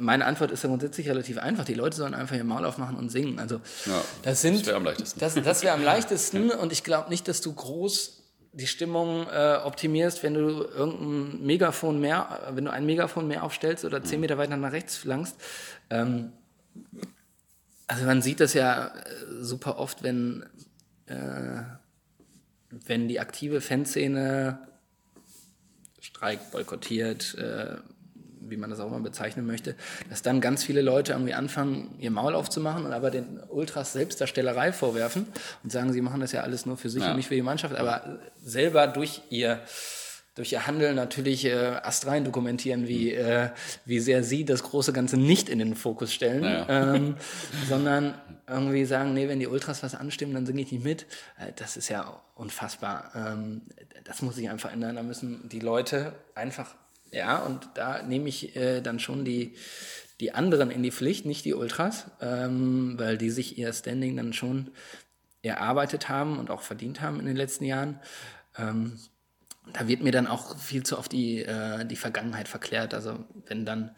meine 0.00 0.24
Antwort 0.24 0.50
ist 0.50 0.64
ja 0.64 0.68
grundsätzlich 0.68 1.08
relativ 1.08 1.38
einfach. 1.38 1.64
Die 1.64 1.74
Leute 1.74 1.96
sollen 1.96 2.14
einfach 2.14 2.36
ihr 2.36 2.44
Maul 2.44 2.64
aufmachen 2.64 2.96
und 2.96 3.10
singen. 3.10 3.38
Also 3.38 3.60
ja, 3.86 4.02
das, 4.22 4.42
sind, 4.42 4.58
das 4.58 4.66
wäre 4.66 4.76
am 4.76 4.84
leichtesten. 4.84 5.20
Das, 5.20 5.34
das 5.34 5.62
wäre 5.62 5.74
am 5.74 5.82
leichtesten 5.84 6.50
und 6.50 6.72
ich 6.72 6.84
glaube 6.84 7.10
nicht, 7.10 7.28
dass 7.28 7.40
du 7.40 7.52
groß 7.52 8.18
die 8.52 8.66
Stimmung 8.66 9.26
äh, 9.28 9.58
optimierst, 9.62 10.22
wenn 10.22 10.34
du 10.34 10.40
irgendein 10.64 11.44
Megafon 11.44 12.00
mehr, 12.00 12.50
wenn 12.54 12.64
du 12.64 12.72
ein 12.72 12.86
Megafon 12.86 13.28
mehr 13.28 13.44
aufstellst 13.44 13.84
oder 13.84 14.02
zehn 14.02 14.18
mhm. 14.18 14.22
Meter 14.22 14.38
weiter 14.38 14.56
nach 14.56 14.72
rechts 14.72 14.96
flankst. 14.96 15.36
Ähm, 15.90 16.32
also 17.86 18.04
man 18.04 18.20
sieht 18.20 18.40
das 18.40 18.54
ja 18.54 18.88
äh, 18.88 18.90
super 19.40 19.78
oft, 19.78 20.02
wenn, 20.02 20.44
äh, 21.06 21.62
wenn 22.70 23.06
die 23.06 23.20
aktive 23.20 23.60
Fanszene 23.60 24.58
streikt, 26.00 26.50
boykottiert, 26.50 27.36
äh, 27.36 27.76
wie 28.50 28.56
man 28.56 28.70
das 28.70 28.80
auch 28.80 28.90
mal 28.90 29.00
bezeichnen 29.00 29.46
möchte, 29.46 29.74
dass 30.10 30.22
dann 30.22 30.40
ganz 30.40 30.64
viele 30.64 30.82
Leute 30.82 31.12
irgendwie 31.12 31.34
anfangen, 31.34 31.94
ihr 31.98 32.10
Maul 32.10 32.34
aufzumachen 32.34 32.84
und 32.84 32.92
aber 32.92 33.10
den 33.10 33.40
Ultras 33.48 33.92
Selbstdarstellerei 33.92 34.72
vorwerfen 34.72 35.26
und 35.62 35.70
sagen, 35.70 35.92
sie 35.92 36.00
machen 36.00 36.20
das 36.20 36.32
ja 36.32 36.42
alles 36.42 36.66
nur 36.66 36.76
für 36.76 36.90
sich 36.90 37.02
ja. 37.02 37.10
und 37.10 37.16
nicht 37.16 37.28
für 37.28 37.34
die 37.34 37.42
Mannschaft, 37.42 37.74
aber 37.74 38.18
selber 38.42 38.86
durch 38.86 39.22
ihr 39.30 39.60
durch 40.38 40.52
ihr 40.52 40.68
Handeln 40.68 40.94
natürlich 40.94 41.44
äh, 41.46 41.80
astrein 41.82 42.24
dokumentieren, 42.24 42.86
wie, 42.86 43.12
äh, 43.12 43.50
wie 43.84 43.98
sehr 43.98 44.22
sie 44.22 44.44
das 44.44 44.62
große 44.62 44.92
Ganze 44.92 45.16
nicht 45.16 45.48
in 45.48 45.58
den 45.58 45.74
Fokus 45.74 46.14
stellen, 46.14 46.44
ja. 46.44 46.94
ähm, 46.94 47.16
sondern 47.68 48.14
irgendwie 48.48 48.84
sagen, 48.84 49.14
nee, 49.14 49.26
wenn 49.26 49.40
die 49.40 49.48
Ultras 49.48 49.82
was 49.82 49.96
anstimmen, 49.96 50.34
dann 50.34 50.46
singe 50.46 50.62
ich 50.62 50.70
nicht 50.70 50.84
mit. 50.84 51.06
Äh, 51.38 51.52
das 51.56 51.76
ist 51.76 51.88
ja 51.88 52.22
unfassbar. 52.36 53.10
Ähm, 53.16 53.62
das 54.04 54.22
muss 54.22 54.36
sich 54.36 54.48
einfach 54.48 54.72
ändern. 54.72 54.94
Da 54.94 55.02
müssen 55.02 55.48
die 55.48 55.58
Leute 55.58 56.12
einfach 56.36 56.76
ja, 57.12 57.38
und 57.38 57.68
da 57.74 58.02
nehme 58.02 58.28
ich 58.28 58.56
äh, 58.56 58.80
dann 58.80 58.98
schon 58.98 59.24
die, 59.24 59.54
die 60.20 60.34
anderen 60.34 60.70
in 60.70 60.82
die 60.82 60.90
Pflicht, 60.90 61.26
nicht 61.26 61.44
die 61.44 61.54
Ultras, 61.54 62.06
ähm, 62.20 62.98
weil 62.98 63.18
die 63.18 63.30
sich 63.30 63.58
ihr 63.58 63.72
Standing 63.72 64.16
dann 64.16 64.32
schon 64.32 64.70
erarbeitet 65.42 66.08
haben 66.08 66.38
und 66.38 66.50
auch 66.50 66.62
verdient 66.62 67.00
haben 67.00 67.20
in 67.20 67.26
den 67.26 67.36
letzten 67.36 67.64
Jahren. 67.64 68.00
Ähm, 68.56 68.98
da 69.72 69.86
wird 69.86 70.02
mir 70.02 70.12
dann 70.12 70.26
auch 70.26 70.56
viel 70.56 70.82
zu 70.82 70.98
oft 70.98 71.12
die, 71.12 71.42
äh, 71.42 71.84
die 71.84 71.96
Vergangenheit 71.96 72.48
verklärt. 72.48 72.94
Also 72.94 73.24
wenn 73.46 73.64
dann 73.64 73.94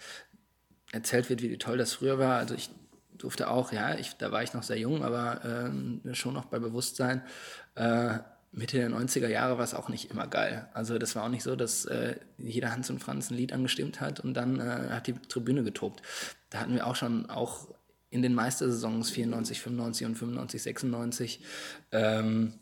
erzählt 0.92 1.31
wird, 1.31 1.42
wie 1.42 1.57
toll 1.59 1.79
das 1.79 1.94
früher 1.94 2.18
war. 2.18 2.38
Also 2.38 2.55
ich 2.55 2.70
durfte 3.16 3.49
auch, 3.49 3.73
ja, 3.73 3.94
ich, 3.94 4.16
da 4.16 4.33
war 4.33 4.42
ich 4.42 4.55
noch 4.55 4.62
sehr 4.62 4.79
jung, 4.79 5.05
aber 5.05 5.44
ähm, 5.44 6.03
schon 6.12 6.35
noch 6.35 6.46
bei 6.46 6.59
Bewusstsein. 6.59 7.23
Äh, 7.75 8.18
Mitte 8.52 8.78
der 8.78 8.90
90er 8.90 9.28
Jahre 9.28 9.58
war 9.58 9.64
es 9.64 9.74
auch 9.74 9.88
nicht 9.88 10.10
immer 10.10 10.26
geil. 10.26 10.68
Also 10.74 10.98
das 10.98 11.14
war 11.14 11.24
auch 11.24 11.28
nicht 11.28 11.44
so, 11.44 11.54
dass 11.54 11.84
äh, 11.84 12.16
jeder 12.36 12.72
Hans 12.72 12.90
und 12.90 12.98
Franz 12.98 13.30
ein 13.30 13.36
Lied 13.36 13.52
angestimmt 13.52 14.00
hat 14.00 14.20
und 14.20 14.34
dann 14.34 14.58
äh, 14.58 14.88
hat 14.90 15.06
die 15.06 15.12
Tribüne 15.12 15.62
getobt. 15.62 16.02
Da 16.50 16.58
hatten 16.58 16.74
wir 16.74 16.86
auch 16.86 16.96
schon 16.96 17.30
auch 17.30 17.68
in 18.10 18.22
den 18.22 18.34
Meistersaisons 18.34 19.10
94, 19.10 19.60
95 19.60 20.06
und 20.06 20.14
95, 20.16 20.62
96 20.62 21.40
ähm, 21.92 22.54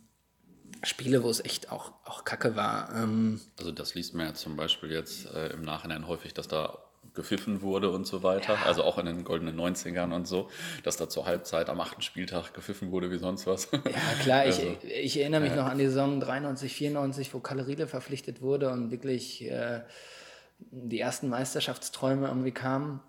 Spiele, 0.83 1.22
wo 1.22 1.31
es 1.31 1.42
echt 1.42 1.72
auch, 1.72 1.92
auch 2.05 2.24
kacke 2.24 2.55
war. 2.55 2.94
Ähm, 2.94 3.40
also 3.59 3.72
das 3.72 3.94
liest 3.94 4.14
man 4.14 4.27
ja 4.27 4.35
zum 4.35 4.57
Beispiel 4.57 4.90
jetzt 4.90 5.27
äh, 5.33 5.48
im 5.48 5.62
Nachhinein 5.62 6.07
häufig, 6.07 6.35
dass 6.35 6.48
da 6.48 6.79
gepfiffen 7.18 7.62
wurde 7.62 7.90
und 7.90 8.07
so 8.07 8.22
weiter. 8.22 8.54
Ja. 8.54 8.62
Also 8.64 8.85
auch 8.85 8.96
in 8.96 9.07
den 9.07 9.24
goldenen 9.24 9.59
90ern 9.59 10.14
und 10.14 10.26
so, 10.26 10.48
dass 10.85 10.96
da 10.96 11.09
zur 11.09 11.26
Halbzeit 11.26 11.68
am 11.68 11.81
achten 11.81 12.00
Spieltag 12.00 12.54
gepfiffen 12.54 12.92
wurde 12.92 13.11
wie 13.11 13.18
sonst 13.18 13.46
was. 13.46 13.68
Ja, 13.72 13.81
klar. 14.22 14.40
also, 14.40 14.62
ich, 14.62 14.90
ich, 14.90 15.20
erinnere 15.20 15.40
mich 15.40 15.50
ja. 15.50 15.57
noch 15.57 15.66
an 15.66 15.78
die 15.78 15.87
Saison 15.87 16.20
93, 16.20 16.72
94, 16.72 17.35
wo 17.35 17.40
Kalle 17.40 17.66
Riedle 17.66 17.88
verpflichtet 17.88 18.40
wurde 18.40 18.70
und 18.70 18.92
wirklich 18.92 19.44
äh, 19.50 19.81
die 20.61 21.00
ersten 21.00 21.28
Meisterschaftsträume 21.28 22.28
irgendwie 22.28 22.52
kamen. 22.52 23.00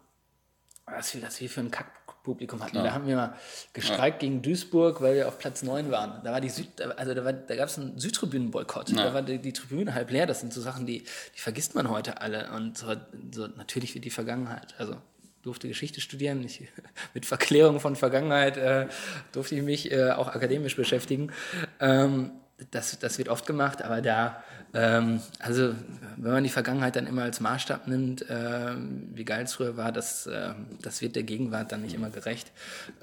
Was 0.95 1.13
wir, 1.13 1.21
das 1.21 1.39
wir 1.39 1.49
für 1.49 1.62
ein 1.62 1.71
Kack 1.71 1.99
Publikum 2.23 2.62
hatten. 2.63 2.78
Ja. 2.78 2.84
Da 2.84 2.93
haben 2.93 3.08
wir 3.08 3.15
mal 3.15 3.34
gestreikt 3.73 4.21
ja. 4.21 4.30
gegen 4.30 4.41
Duisburg, 4.41 5.02
weil 5.02 5.15
wir 5.15 5.28
auf 5.28 5.39
Platz 5.39 5.63
9 5.63 5.89
waren. 5.89 6.21
Da 6.23 6.32
war 6.32 6.41
die 6.41 6.49
Süd, 6.49 6.67
also 6.97 7.13
da, 7.13 7.32
da 7.32 7.56
gab 7.56 7.69
es 7.69 7.80
einen 7.80 7.97
Südtribünenboykott. 7.97 8.89
Ja. 8.89 9.06
Da 9.06 9.13
war 9.13 9.21
die, 9.21 9.39
die, 9.39 9.54
Tribüne 9.54 9.93
halb 9.93 10.12
leer. 10.12 10.28
Das 10.28 10.41
sind 10.41 10.54
so 10.54 10.62
Sachen, 10.62 10.86
die, 10.86 10.99
die 11.36 11.39
vergisst 11.39 11.75
man 11.75 11.89
heute 11.89 12.21
alle. 12.21 12.52
Und 12.52 12.78
so, 12.78 12.93
so 13.32 13.47
natürlich 13.47 13.95
wird 13.95 14.06
die 14.06 14.10
Vergangenheit. 14.10 14.75
Also 14.78 14.95
durfte 15.41 15.67
Geschichte 15.67 16.02
studieren. 16.02 16.43
Ich, 16.43 16.62
mit 17.13 17.25
Verklärung 17.25 17.80
von 17.80 17.95
Vergangenheit 17.95 18.58
äh, 18.58 18.88
durfte 19.32 19.56
ich 19.56 19.63
mich 19.63 19.91
äh, 19.91 20.12
auch 20.12 20.28
akademisch 20.28 20.75
beschäftigen. 20.75 21.32
Ähm, 21.80 22.32
das, 22.71 22.99
das 22.99 23.17
wird 23.17 23.29
oft 23.29 23.45
gemacht, 23.45 23.81
aber 23.81 24.01
da, 24.01 24.43
ähm, 24.73 25.21
also 25.39 25.73
wenn 26.17 26.31
man 26.31 26.43
die 26.43 26.49
Vergangenheit 26.49 26.95
dann 26.95 27.07
immer 27.07 27.23
als 27.23 27.39
Maßstab 27.39 27.87
nimmt, 27.87 28.29
äh, 28.29 28.75
wie 29.13 29.25
geil 29.25 29.43
es 29.43 29.53
früher 29.53 29.77
war, 29.77 29.91
das, 29.91 30.27
äh, 30.27 30.53
das 30.81 31.01
wird 31.01 31.15
der 31.15 31.23
Gegenwart 31.23 31.71
dann 31.71 31.81
nicht 31.81 31.93
immer 31.93 32.09
gerecht. 32.09 32.51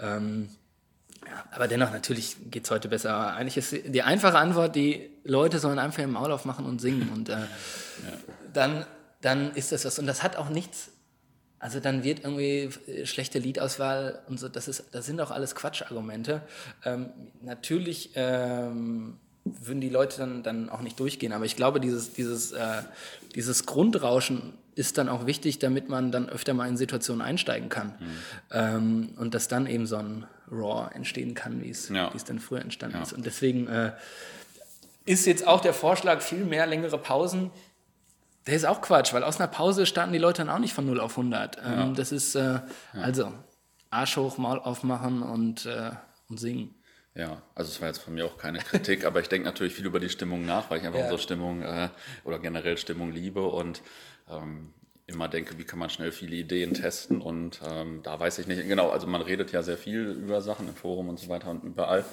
Ähm, 0.00 0.48
ja, 1.26 1.44
aber 1.50 1.66
dennoch, 1.66 1.90
natürlich 1.90 2.36
geht 2.50 2.64
es 2.64 2.70
heute 2.70 2.88
besser. 2.88 3.14
Aber 3.14 3.32
eigentlich 3.34 3.56
ist 3.56 3.72
die 3.94 4.02
einfache 4.02 4.38
Antwort, 4.38 4.76
die 4.76 5.10
Leute 5.24 5.58
sollen 5.58 5.78
einfach 5.78 6.02
im 6.02 6.12
Maul 6.12 6.30
aufmachen 6.30 6.64
und 6.64 6.80
singen. 6.80 7.08
Und 7.12 7.28
äh, 7.28 7.32
ja. 7.32 7.46
dann, 8.52 8.86
dann 9.22 9.52
ist 9.54 9.72
das 9.72 9.84
was. 9.84 9.98
Und 9.98 10.06
das 10.06 10.22
hat 10.22 10.36
auch 10.36 10.50
nichts 10.50 10.90
also 11.58 11.80
dann 11.80 12.04
wird 12.04 12.22
irgendwie 12.22 12.70
schlechte 13.04 13.38
Liedauswahl 13.38 14.22
und 14.28 14.38
so, 14.38 14.48
das, 14.48 14.68
ist, 14.68 14.84
das 14.92 15.06
sind 15.06 15.20
auch 15.20 15.30
alles 15.30 15.54
Quatschargumente. 15.54 16.42
Ähm, 16.84 17.08
natürlich 17.40 18.10
ähm, 18.14 19.18
würden 19.61 19.80
die 19.80 19.88
Leute 19.88 20.18
dann, 20.18 20.42
dann 20.42 20.68
auch 20.68 20.80
nicht 20.80 20.98
durchgehen. 20.98 21.32
Aber 21.32 21.44
ich 21.44 21.56
glaube, 21.56 21.80
dieses, 21.80 22.12
dieses, 22.12 22.52
äh, 22.52 22.82
dieses 23.35 23.66
Grundrauschen 23.66 24.54
ist 24.74 24.98
dann 24.98 25.09
auch 25.09 25.26
wichtig, 25.26 25.59
damit 25.59 25.88
man 25.88 26.12
dann 26.12 26.28
öfter 26.28 26.52
mal 26.54 26.68
in 26.68 26.76
Situationen 26.76 27.22
einsteigen 27.22 27.68
kann. 27.68 27.94
Mhm. 27.98 28.16
Ähm, 28.50 29.09
und 29.16 29.35
dass 29.35 29.48
dann 29.48 29.66
eben 29.66 29.87
so 29.87 29.96
ein 29.96 30.26
Raw 30.50 30.90
entstehen 30.94 31.35
kann, 31.35 31.62
wie 31.62 31.70
es 31.70 31.88
ja. 31.88 32.12
dann 32.26 32.38
früher 32.38 32.61
entstanden 32.61 32.96
ja. 32.96 33.02
ist. 33.02 33.12
Und 33.12 33.24
deswegen 33.24 33.66
äh, 33.68 33.92
ist 35.06 35.26
jetzt 35.26 35.46
auch 35.46 35.61
der 35.61 35.72
Vorschlag, 35.72 36.20
viel 36.20 36.44
mehr 36.44 36.66
längere 36.66 36.98
Pausen. 36.98 37.50
Der 38.46 38.54
ist 38.54 38.66
auch 38.66 38.80
Quatsch, 38.80 39.12
weil 39.12 39.24
aus 39.24 39.40
einer 39.40 39.48
Pause 39.48 39.87
starten 39.87 40.12
die 40.12 40.18
Leute 40.18 40.42
dann 40.44 40.50
auch 40.50 40.59
nicht 40.59 40.74
von 40.74 40.87
0 40.87 41.00
auf 41.00 41.12
100. 41.12 41.56
Ähm, 41.56 41.62
ja. 41.64 41.92
Das 41.96 42.12
ist 42.12 42.35
äh, 42.35 42.61
also 42.92 43.32
Arsch 43.90 44.16
hoch, 44.16 44.37
Maul 44.37 44.59
aufmachen 44.59 45.22
und, 45.22 45.66
äh, 45.66 45.90
und 46.28 46.38
singen. 46.38 46.74
Ja, 47.16 47.40
also 47.55 47.70
es 47.70 47.81
war 47.81 47.88
jetzt 47.88 47.98
von 47.98 48.14
mir 48.14 48.26
auch 48.26 48.37
keine 48.37 48.59
Kritik, 48.59 49.05
aber 49.05 49.20
ich 49.20 49.29
denke 49.29 49.46
natürlich 49.46 49.74
viel 49.74 49.87
über 49.87 50.00
die 50.00 50.11
Stimmung 50.11 50.44
nach, 50.44 50.70
weil 50.70 50.81
ich 50.81 50.87
einfach 50.87 50.98
ja. 50.98 51.07
unsere 51.07 51.20
Stimmung 51.20 51.62
äh, 51.62 51.88
oder 52.24 52.38
generell 52.38 52.76
Stimmung 52.76 53.11
liebe 53.11 53.42
und 53.46 53.81
ähm, 54.31 54.74
immer 55.07 55.29
denke, 55.29 55.57
wie 55.59 55.64
kann 55.64 55.79
man 55.79 55.88
schnell 55.88 56.12
viele 56.12 56.37
Ideen 56.37 56.74
testen 56.74 57.22
und 57.22 57.61
ähm, 57.66 58.00
da 58.02 58.18
weiß 58.20 58.38
ich 58.40 58.46
nicht, 58.46 58.68
genau, 58.68 58.90
also 58.90 59.07
man 59.07 59.22
redet 59.22 59.52
ja 59.52 59.62
sehr 59.62 59.79
viel 59.79 60.11
über 60.11 60.42
Sachen 60.42 60.68
im 60.68 60.74
Forum 60.74 61.09
und 61.09 61.18
so 61.18 61.29
weiter 61.29 61.50
und 61.50 61.64
überall. 61.64 62.05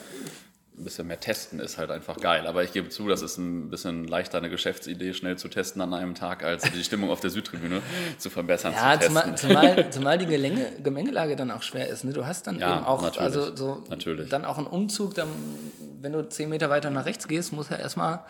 Ein 0.78 0.84
bisschen 0.84 1.08
mehr 1.08 1.20
testen 1.20 1.60
ist 1.60 1.78
halt 1.78 1.92
einfach 1.92 2.18
geil. 2.18 2.48
Aber 2.48 2.64
ich 2.64 2.74
gebe 2.74 2.90
zu, 2.90 3.08
das 3.08 3.22
ist 3.22 3.38
ein 3.38 3.70
bisschen 3.70 4.08
leichter, 4.08 4.40
eine 4.40 4.50
Geschäftsidee 4.50 5.14
schnell 5.14 5.38
zu 5.38 5.48
testen 5.48 5.82
an 5.82 5.94
einem 5.94 6.16
Tag, 6.16 6.44
als 6.44 6.64
die 6.72 6.84
Stimmung 6.84 7.12
auf 7.12 7.20
der 7.20 7.30
Südtribüne 7.30 7.82
zu 8.18 8.30
verbessern. 8.30 8.74
Ja, 8.74 9.00
zu 9.00 9.08
zumal, 9.08 9.38
zumal, 9.38 9.90
zumal, 9.92 10.18
die 10.18 10.26
Gelänge, 10.26 10.72
Gemengelage 10.84 11.36
dann 11.36 11.52
auch 11.52 11.62
schwer 11.62 11.88
ist. 11.90 12.04
Ne? 12.04 12.14
Du 12.14 12.26
hast 12.26 12.48
dann 12.48 12.58
ja, 12.58 12.78
eben 12.78 12.86
auch, 12.86 13.02
natürlich, 13.02 13.22
also 13.22 13.56
so, 13.56 13.84
natürlich. 13.90 14.30
dann 14.30 14.46
auch 14.46 14.58
einen 14.58 14.68
Umzug, 14.68 15.14
dann, 15.14 15.28
wenn 16.02 16.14
du 16.14 16.28
zehn 16.28 16.50
Meter 16.50 16.70
weiter 16.70 16.90
nach 16.90 17.06
rechts 17.06 17.28
gehst, 17.28 17.54
muss 17.54 17.70
er 17.70 17.80
erstmal 17.80 18.22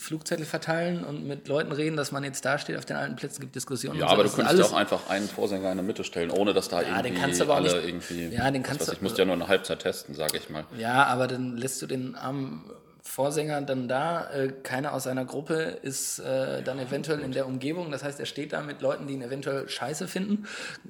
Flugzettel 0.00 0.46
verteilen 0.46 1.04
und 1.04 1.26
mit 1.26 1.46
Leuten 1.46 1.72
reden, 1.72 1.94
dass 1.94 2.10
man 2.10 2.24
jetzt 2.24 2.42
da 2.46 2.58
steht 2.58 2.78
auf 2.78 2.86
den 2.86 2.96
alten 2.96 3.16
Plätzen, 3.16 3.42
gibt 3.42 3.54
Diskussionen. 3.54 3.98
Ja, 3.98 4.06
aber 4.06 4.24
du 4.24 4.30
könntest 4.30 4.58
ja 4.58 4.64
auch 4.64 4.72
einfach 4.72 5.10
einen 5.10 5.28
Vorsänger 5.28 5.70
in 5.70 5.76
der 5.76 5.84
Mitte 5.84 6.04
stellen, 6.04 6.30
ohne 6.30 6.54
dass 6.54 6.68
da 6.70 6.80
ja, 6.80 7.04
irgendwie 7.04 7.42
alle 7.42 7.62
nicht, 7.62 7.86
irgendwie. 7.86 8.28
Ja, 8.34 8.50
den 8.50 8.62
kannst 8.62 8.88
du. 8.88 8.92
Ich 8.92 9.02
muss 9.02 9.16
ja 9.18 9.26
nur 9.26 9.34
eine 9.34 9.46
Halbzeit 9.46 9.80
testen, 9.80 10.14
sage 10.14 10.38
ich 10.38 10.48
mal. 10.48 10.64
Ja, 10.78 11.04
aber 11.04 11.28
dann 11.28 11.58
lässt 11.58 11.82
du 11.82 11.86
den 11.86 12.14
armen 12.14 12.64
Vorsänger 13.02 13.62
dann 13.62 13.88
da, 13.88 14.30
äh, 14.30 14.52
keiner 14.62 14.92
aus 14.92 15.04
seiner 15.04 15.24
Gruppe 15.24 15.54
ist 15.82 16.18
äh, 16.18 16.62
dann 16.62 16.78
eventuell 16.78 17.20
in 17.20 17.32
der 17.32 17.46
Umgebung. 17.46 17.90
Das 17.90 18.04
heißt, 18.04 18.20
er 18.20 18.26
steht 18.26 18.52
da 18.52 18.60
mit 18.62 18.82
Leuten, 18.82 19.06
die 19.06 19.14
ihn 19.14 19.22
eventuell 19.22 19.68
scheiße 19.68 20.06
finden. 20.06 20.46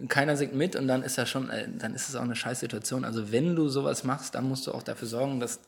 Keiner 0.09 0.37
singt 0.37 0.55
mit 0.55 0.77
und 0.77 0.88
dann 0.88 1.03
ist 1.03 1.18
er 1.18 1.27
schon, 1.27 1.51
äh, 1.51 1.68
dann 1.79 1.94
ist 1.94 2.09
es 2.09 2.16
auch 2.16 2.23
eine 2.23 2.37
Scheißsituation. 2.37 3.05
Also 3.05 3.33
wenn 3.33 3.55
du 3.55 3.68
sowas 3.68 4.05
machst, 4.05 4.35
dann 4.35 4.49
musst 4.49 4.66
du 4.66 4.73
auch 4.73 4.83
dafür 4.83 5.09
sorgen, 5.09 5.40
dass 5.40 5.61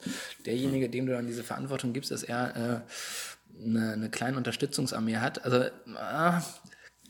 derjenige, 0.45 0.89
dem 0.89 1.07
du 1.07 1.13
dann 1.13 1.27
diese 1.27 1.45
Verantwortung 1.45 1.93
gibst, 1.93 2.11
dass 2.11 2.23
er 2.23 2.57
äh, 2.57 3.65
eine, 3.65 3.93
eine 3.93 4.11
kleine 4.11 4.37
Unterstützungsarmee 4.37 5.19
hat. 5.19 5.45
Also 5.45 5.59
äh, 5.59 5.71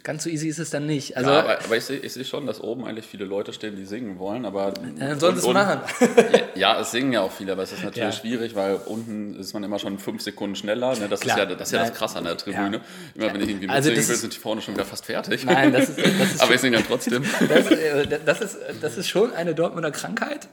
Ganz 0.03 0.25
so 0.25 0.31
easy 0.31 0.49
ist 0.49 0.59
es 0.59 0.71
dann 0.71 0.87
nicht. 0.87 1.17
Also, 1.17 1.31
ja, 1.31 1.39
aber, 1.41 1.65
aber 1.65 1.77
ich 1.77 1.85
sehe 1.85 1.99
ich 1.99 2.13
seh 2.13 2.25
schon, 2.25 2.45
dass 2.47 2.61
oben 2.61 2.85
eigentlich 2.85 3.07
viele 3.07 3.25
Leute 3.25 3.53
stehen, 3.53 3.77
die 3.77 3.85
singen 3.85 4.19
wollen, 4.19 4.45
aber... 4.45 4.73
Dann 4.73 5.21
sollen 5.21 5.37
sie 5.37 5.47
es 5.47 5.55
machen. 5.55 5.81
ja, 6.57 6.81
es 6.81 6.91
singen 6.91 7.13
ja 7.13 7.21
auch 7.21 7.31
viele, 7.31 7.53
aber 7.53 7.63
es 7.63 7.71
ist 7.71 7.85
natürlich 7.85 8.15
ja. 8.15 8.21
schwierig, 8.21 8.57
weil 8.57 8.81
unten 8.87 9.39
ist 9.39 9.53
man 9.55 9.63
immer 9.63 9.79
schon 9.79 10.01
fünf 10.01 10.21
Sekunden 10.23 10.57
schneller. 10.57 10.97
Ne? 10.99 11.09
Das, 11.09 11.21
Klar. 11.21 11.37
ist 11.37 11.49
ja, 11.51 11.55
das 11.55 11.69
ist 11.69 11.73
ja 11.73 11.79
das 11.81 11.95
Krasse 11.95 12.19
an 12.19 12.25
der 12.25 12.37
Tribüne. 12.37 12.79
Ja. 12.79 12.83
Immer 13.15 13.35
wenn 13.35 13.43
ich 13.43 13.51
irgendwie 13.51 13.69
also 13.69 13.91
mitsingen 13.91 14.09
will, 14.09 14.17
sind 14.17 14.35
die 14.35 14.39
vorne 14.39 14.61
schon 14.61 14.75
wieder 14.75 14.85
fast 14.85 15.07
fertig. 15.07 15.45
Nein, 15.45 15.73
das 15.73 15.91
ist... 15.91 15.99
Das 15.99 16.33
ist 16.35 16.43
aber 16.43 16.55
ich 16.55 16.61
singe 16.61 16.79
dann 16.79 16.87
trotzdem. 16.87 17.25
das, 17.49 17.71
äh, 17.71 18.19
das, 18.25 18.41
ist, 18.41 18.59
das 18.81 18.97
ist 18.97 19.09
schon 19.09 19.33
eine 19.33 19.55
Dortmunder 19.55 19.93
Krankheit. 19.93 20.49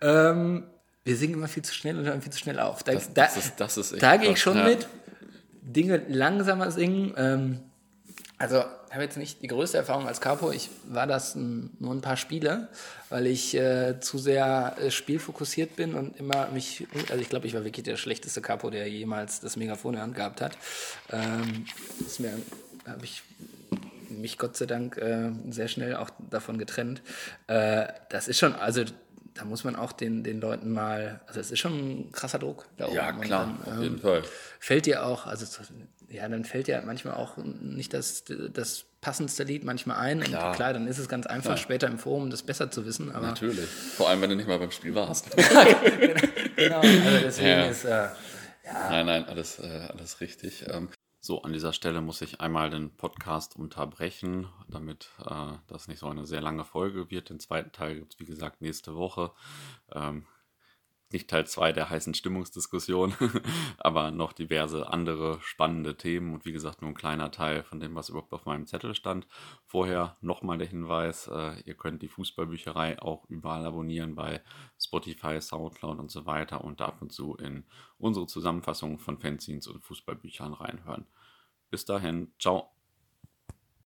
Ähm, 0.00 0.64
wir 1.04 1.16
singen 1.16 1.34
immer 1.34 1.48
viel 1.48 1.64
zu 1.64 1.74
schnell 1.74 1.98
und 1.98 2.06
hören 2.06 2.22
viel 2.22 2.32
zu 2.32 2.38
schnell 2.38 2.58
auf. 2.60 2.82
Da, 2.82 2.92
das, 2.92 3.12
das 3.12 3.36
ist, 3.36 3.52
das 3.58 3.76
ist 3.76 4.02
da 4.02 4.16
gehe 4.16 4.30
ich 4.30 4.40
schon 4.40 4.64
mit. 4.64 4.88
Dinge 5.62 6.00
langsamer 6.08 6.70
singen. 6.70 7.12
Ähm, 7.16 7.60
also 8.38 8.64
ich 8.88 8.92
habe 8.92 9.02
jetzt 9.02 9.16
nicht 9.16 9.42
die 9.42 9.46
größte 9.46 9.78
Erfahrung 9.78 10.06
als 10.06 10.20
Capo. 10.20 10.50
Ich 10.50 10.70
war 10.88 11.06
das 11.06 11.34
nur 11.34 11.94
ein 11.94 12.02
paar 12.02 12.16
Spiele, 12.16 12.68
weil 13.08 13.26
ich 13.26 13.54
äh, 13.54 13.98
zu 14.00 14.18
sehr 14.18 14.76
äh, 14.78 14.90
spielfokussiert 14.90 15.76
bin 15.76 15.94
und 15.94 16.18
immer 16.18 16.48
mich, 16.48 16.86
also 17.08 17.20
ich 17.20 17.30
glaube, 17.30 17.46
ich 17.46 17.54
war 17.54 17.64
wirklich 17.64 17.84
der 17.84 17.96
schlechteste 17.96 18.42
Capo, 18.42 18.68
der 18.70 18.88
jemals 18.88 19.40
das 19.40 19.56
Megafon 19.56 19.94
in 19.94 19.96
der 19.96 20.02
Hand 20.02 20.14
gehabt 20.14 20.40
hat. 20.42 20.58
Ähm, 21.10 21.64
ist 22.06 22.20
mir, 22.20 22.32
habe 22.86 23.04
ich 23.04 23.22
mich 24.10 24.38
Gott 24.38 24.56
sei 24.56 24.66
Dank 24.66 24.98
äh, 24.98 25.30
sehr 25.50 25.68
schnell 25.68 25.96
auch 25.96 26.10
davon 26.30 26.58
getrennt. 26.58 27.02
Äh, 27.46 27.86
das 28.10 28.28
ist 28.28 28.38
schon, 28.38 28.54
also 28.54 28.84
da 29.36 29.44
muss 29.44 29.64
man 29.64 29.76
auch 29.76 29.92
den, 29.92 30.24
den 30.24 30.40
Leuten 30.40 30.72
mal, 30.72 31.20
also 31.26 31.40
es 31.40 31.50
ist 31.50 31.58
schon 31.58 31.72
ein 31.72 32.12
krasser 32.12 32.38
Druck 32.38 32.66
da 32.76 32.86
oben. 32.86 32.94
Ja, 32.94 33.12
klar, 33.12 33.54
dann, 33.64 33.74
auf 33.74 33.82
jeden 33.82 33.96
ähm, 33.96 34.00
Fall. 34.00 34.22
Fällt 34.58 34.86
dir 34.86 35.04
auch, 35.04 35.26
also 35.26 35.46
ja, 36.08 36.28
dann 36.28 36.44
fällt 36.44 36.68
dir 36.68 36.82
manchmal 36.84 37.14
auch 37.14 37.36
nicht 37.36 37.92
das, 37.92 38.24
das 38.52 38.84
passendste 39.00 39.44
Lied 39.44 39.64
manchmal 39.64 39.98
ein. 39.98 40.20
Klar. 40.20 40.48
Und 40.50 40.56
klar, 40.56 40.72
dann 40.72 40.86
ist 40.86 40.98
es 40.98 41.08
ganz 41.08 41.26
einfach, 41.26 41.52
ja. 41.52 41.56
später 41.56 41.86
im 41.88 41.98
Forum 41.98 42.30
das 42.30 42.42
besser 42.42 42.70
zu 42.70 42.86
wissen. 42.86 43.14
Aber 43.14 43.26
Natürlich. 43.26 43.68
Vor 43.68 44.08
allem, 44.08 44.20
wenn 44.22 44.30
du 44.30 44.36
nicht 44.36 44.48
mal 44.48 44.58
beim 44.58 44.70
Spiel 44.70 44.94
warst. 44.94 45.30
genau, 46.56 46.80
also 46.80 47.18
deswegen 47.22 47.48
ja. 47.48 47.64
ist. 47.66 47.84
Äh, 47.84 47.88
ja. 47.88 48.90
Nein, 48.90 49.06
nein, 49.06 49.24
alles, 49.28 49.60
äh, 49.60 49.88
alles 49.88 50.20
richtig. 50.20 50.64
Ähm, 50.68 50.88
so, 51.26 51.42
an 51.42 51.52
dieser 51.52 51.72
Stelle 51.72 52.00
muss 52.00 52.22
ich 52.22 52.40
einmal 52.40 52.70
den 52.70 52.90
Podcast 52.90 53.56
unterbrechen, 53.56 54.48
damit 54.68 55.10
äh, 55.24 55.52
das 55.66 55.88
nicht 55.88 55.98
so 55.98 56.06
eine 56.06 56.24
sehr 56.24 56.40
lange 56.40 56.64
Folge 56.64 57.10
wird. 57.10 57.30
Den 57.30 57.40
zweiten 57.40 57.72
Teil 57.72 57.96
gibt 57.96 58.14
es, 58.14 58.20
wie 58.20 58.24
gesagt, 58.24 58.62
nächste 58.62 58.94
Woche. 58.94 59.32
Ähm, 59.92 60.24
nicht 61.16 61.30
Teil 61.30 61.46
2 61.46 61.72
der 61.72 61.88
heißen 61.88 62.12
Stimmungsdiskussion, 62.12 63.14
aber 63.78 64.10
noch 64.10 64.34
diverse 64.34 64.92
andere 64.92 65.38
spannende 65.40 65.96
Themen 65.96 66.34
und 66.34 66.44
wie 66.44 66.52
gesagt 66.52 66.82
nur 66.82 66.90
ein 66.90 66.94
kleiner 66.94 67.30
Teil 67.30 67.62
von 67.62 67.80
dem, 67.80 67.94
was 67.94 68.10
überhaupt 68.10 68.34
auf 68.34 68.44
meinem 68.44 68.66
Zettel 68.66 68.94
stand. 68.94 69.26
Vorher 69.64 70.18
nochmal 70.20 70.58
der 70.58 70.66
Hinweis, 70.66 71.28
äh, 71.28 71.58
ihr 71.64 71.74
könnt 71.74 72.02
die 72.02 72.08
Fußballbücherei 72.08 73.00
auch 73.00 73.24
überall 73.30 73.64
abonnieren 73.64 74.14
bei 74.14 74.42
Spotify, 74.78 75.40
Soundcloud 75.40 75.98
und 75.98 76.10
so 76.10 76.26
weiter 76.26 76.62
und 76.62 76.82
ab 76.82 77.00
und 77.00 77.12
zu 77.12 77.34
in 77.36 77.64
unsere 77.96 78.26
Zusammenfassung 78.26 78.98
von 78.98 79.18
Fanzines 79.18 79.68
und 79.68 79.82
Fußballbüchern 79.82 80.52
reinhören. 80.52 81.06
Bis 81.70 81.86
dahin, 81.86 82.30
ciao. 82.38 82.75